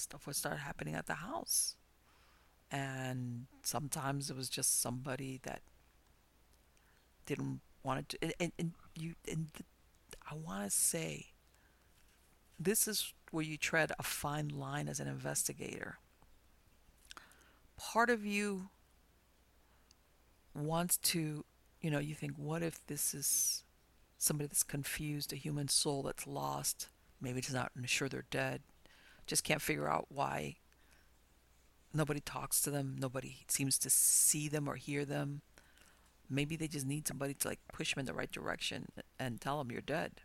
[0.00, 1.76] stuff would start happening at the house.
[2.70, 5.62] And sometimes it was just somebody that
[7.26, 8.18] didn't want to.
[8.22, 9.48] And, and, and you, and
[10.30, 11.26] I want to say,
[12.58, 15.98] this is where you tread a fine line as an investigator.
[17.76, 18.68] Part of you
[20.54, 21.44] wants to
[21.80, 23.64] you know, you think, what if this is
[24.18, 26.88] somebody that's confused, a human soul that's lost,
[27.20, 28.60] maybe just not sure they're dead,
[29.26, 30.56] just can't figure out why
[31.92, 35.42] nobody talks to them, nobody seems to see them or hear them.
[36.28, 38.86] Maybe they just need somebody to like push them in the right direction
[39.18, 40.20] and tell them you're dead.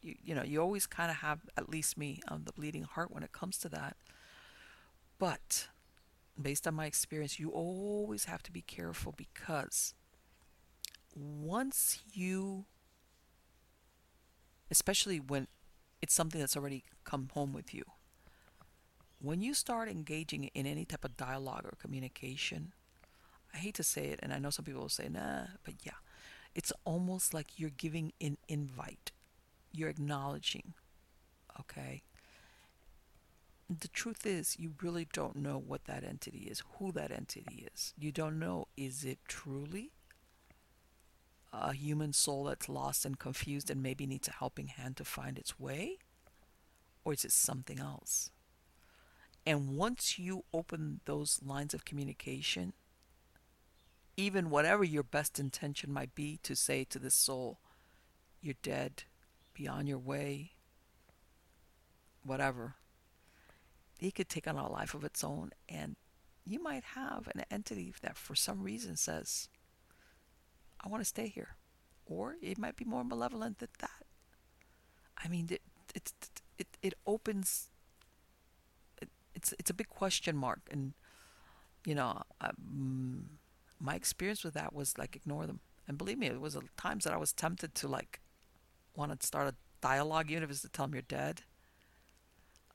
[0.00, 3.10] You, you know, you always kind of have, at least me, on the bleeding heart
[3.10, 3.96] when it comes to that.
[5.18, 5.68] But
[6.40, 9.94] based on my experience, you always have to be careful because
[11.16, 12.66] once you,
[14.70, 15.48] especially when
[16.02, 17.84] it's something that's already come home with you,
[19.20, 22.72] when you start engaging in any type of dialogue or communication,
[23.54, 25.98] I hate to say it, and I know some people will say, nah, but yeah,
[26.54, 29.12] it's almost like you're giving an invite.
[29.72, 30.74] You're acknowledging,
[31.58, 32.02] okay?
[33.68, 37.94] The truth is, you really don't know what that entity is, who that entity is.
[37.98, 39.90] You don't know, is it truly
[41.52, 45.38] a human soul that's lost and confused and maybe needs a helping hand to find
[45.38, 45.98] its way?
[47.04, 48.30] Or is it something else?
[49.46, 52.72] And once you open those lines of communication,
[54.16, 57.60] even whatever your best intention might be to say to this soul,
[58.40, 59.04] you're dead,
[59.54, 60.52] be on your way,
[62.24, 62.74] whatever,
[64.00, 65.52] it could take on a life of its own.
[65.68, 65.96] And
[66.44, 69.48] you might have an entity that for some reason says,
[70.86, 71.56] I want to stay here.
[72.06, 74.06] Or it might be more malevolent than that.
[75.18, 75.62] I mean, it,
[75.96, 76.12] it,
[76.58, 77.70] it, it opens,
[79.02, 80.60] it, it's, it's a big question mark.
[80.70, 80.94] And,
[81.84, 83.30] you know, um,
[83.80, 85.58] my experience with that was like ignore them.
[85.88, 88.20] And believe me, it was times that I was tempted to like
[88.94, 91.42] want to start a dialogue, even if it's to tell them you're dead.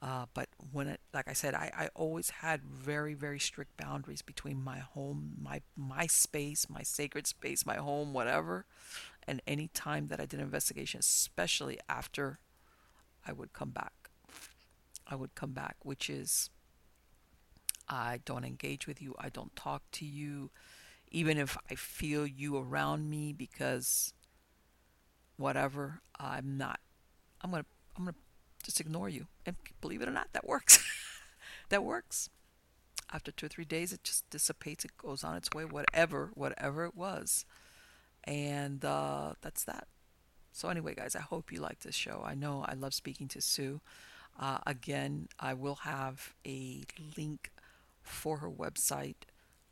[0.02, 4.24] Uh, but when it, like I said, I, I always had very, very strict boundaries
[4.24, 8.66] between my home, my my space, my sacred space, my home, whatever,
[9.28, 12.40] and any time that I did an investigation, especially after
[13.28, 13.94] I would come back.
[15.08, 16.50] I would come back, which is
[17.88, 20.50] I don't engage with you, I don't talk to you,
[21.12, 24.14] even if I feel you around me because
[25.38, 26.80] whatever, I'm not.
[27.42, 27.66] I'm gonna
[27.98, 28.16] I'm gonna
[28.62, 29.28] just ignore you.
[29.46, 30.84] And believe it or not, that works.
[31.70, 32.30] that works.
[33.14, 34.86] After two or three days, it just dissipates.
[34.86, 37.46] It goes on its way, whatever, whatever it was.
[38.24, 39.88] And uh, that's that.
[40.54, 42.24] So, anyway, guys, I hope you like this show.
[42.26, 43.82] I know I love speaking to Sue.
[44.40, 46.84] Uh, again, I will have a
[47.18, 47.52] link
[48.02, 49.16] for her website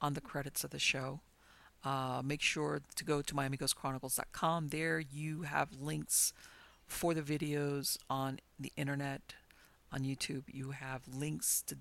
[0.02, 1.22] on the credits of the show.
[1.84, 4.70] Uh, make sure to go to MiamiGhostChronicles.com.
[4.70, 6.34] There you have links
[6.90, 9.36] for the videos on the internet,
[9.92, 10.44] on YouTube.
[10.48, 11.78] You have links to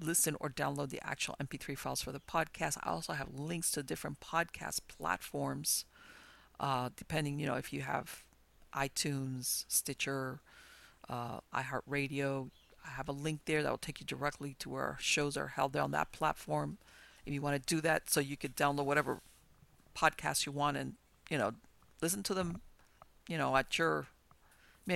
[0.00, 2.76] listen or download the actual MP3 files for the podcast.
[2.82, 5.84] I also have links to different podcast platforms,
[6.60, 8.24] uh, depending, you know, if you have
[8.74, 10.40] iTunes, Stitcher,
[11.08, 12.50] uh, iHeartRadio.
[12.84, 15.72] I have a link there that will take you directly to where shows are held
[15.72, 16.78] there on that platform.
[17.24, 19.20] If you want to do that, so you could download whatever
[19.96, 20.94] podcast you want and,
[21.30, 21.52] you know,
[22.00, 22.60] listen to them,
[23.28, 24.06] you know, at your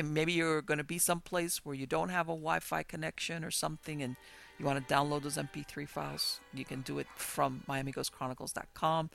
[0.01, 4.02] maybe you're going to be someplace where you don't have a Wi-Fi connection or something,
[4.02, 4.16] and
[4.59, 6.40] You want to download those MP3 files?
[6.55, 9.10] You can do it from MiamiGhostChronicles.com.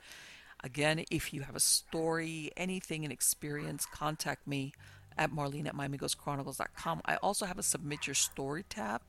[0.62, 4.72] Again, if you have a story, anything, an experience, contact me
[5.16, 7.00] at Marlene at MiamiGhostChronicles.com.
[7.04, 9.00] I also have a submit your story tab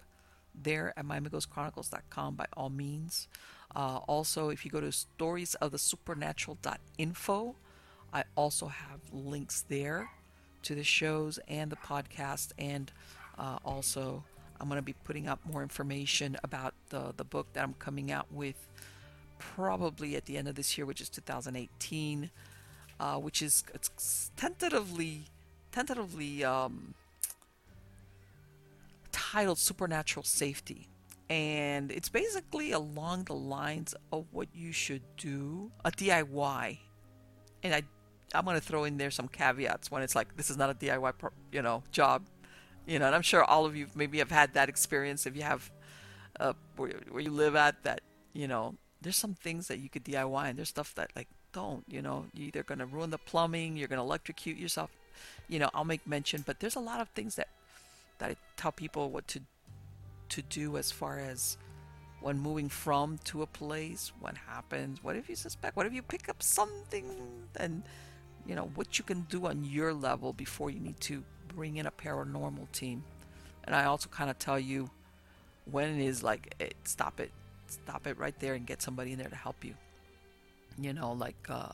[0.55, 3.27] there at MiamiGhostChronicles.com by all means.
[3.75, 7.55] Uh, also, if you go to storiesofthesupernatural.info,
[8.13, 10.09] I also have links there
[10.63, 12.91] to the shows and the podcast, and
[13.37, 14.23] uh, also
[14.59, 18.11] I'm going to be putting up more information about the the book that I'm coming
[18.11, 18.67] out with
[19.37, 22.29] probably at the end of this year, which is 2018,
[22.99, 25.25] uh, which is it's tentatively
[25.71, 26.93] tentatively um,
[29.11, 30.87] titled Supernatural Safety.
[31.29, 36.79] And it's basically along the lines of what you should do, a DIY.
[37.61, 37.83] And I,
[38.33, 40.73] I'm going to throw in there some caveats when it's like, this is not a
[40.73, 41.13] DIY,
[41.51, 42.23] you know, job.
[42.85, 45.43] You know, and I'm sure all of you maybe have had that experience if you
[45.43, 45.71] have
[46.39, 48.01] uh, where, where you live at that,
[48.33, 51.83] you know, there's some things that you could DIY and there's stuff that like don't,
[51.87, 54.91] you know, you're either going to ruin the plumbing, you're going to electrocute yourself.
[55.47, 57.49] You know, I'll make mention, but there's a lot of things that
[58.19, 59.41] that I tell people what to
[60.29, 61.57] to do as far as
[62.21, 66.01] when moving from to a place, what happens, what if you suspect, what if you
[66.01, 67.05] pick up something
[67.55, 67.83] and
[68.49, 71.23] you know what you can do on your level before you need to
[71.55, 73.03] bring in a paranormal team.
[73.63, 74.89] And I also kind of tell you
[75.69, 77.31] when it is like hey, stop it
[77.67, 79.75] stop it right there and get somebody in there to help you.
[80.77, 81.69] You know, like, uh,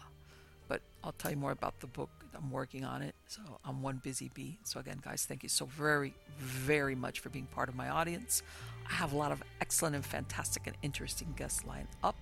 [0.68, 2.10] but I'll tell you more about the book.
[2.36, 3.16] I'm working on it.
[3.28, 4.58] So I'm one busy bee.
[4.64, 8.44] So again, guys, thank you so very, very much for being part of my audience.
[8.90, 12.16] I have a lot of excellent and fantastic and interesting guests lined up.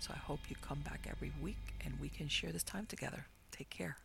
[0.00, 3.26] So I hope you come back every week and we can share this time together.
[3.60, 3.96] Take care.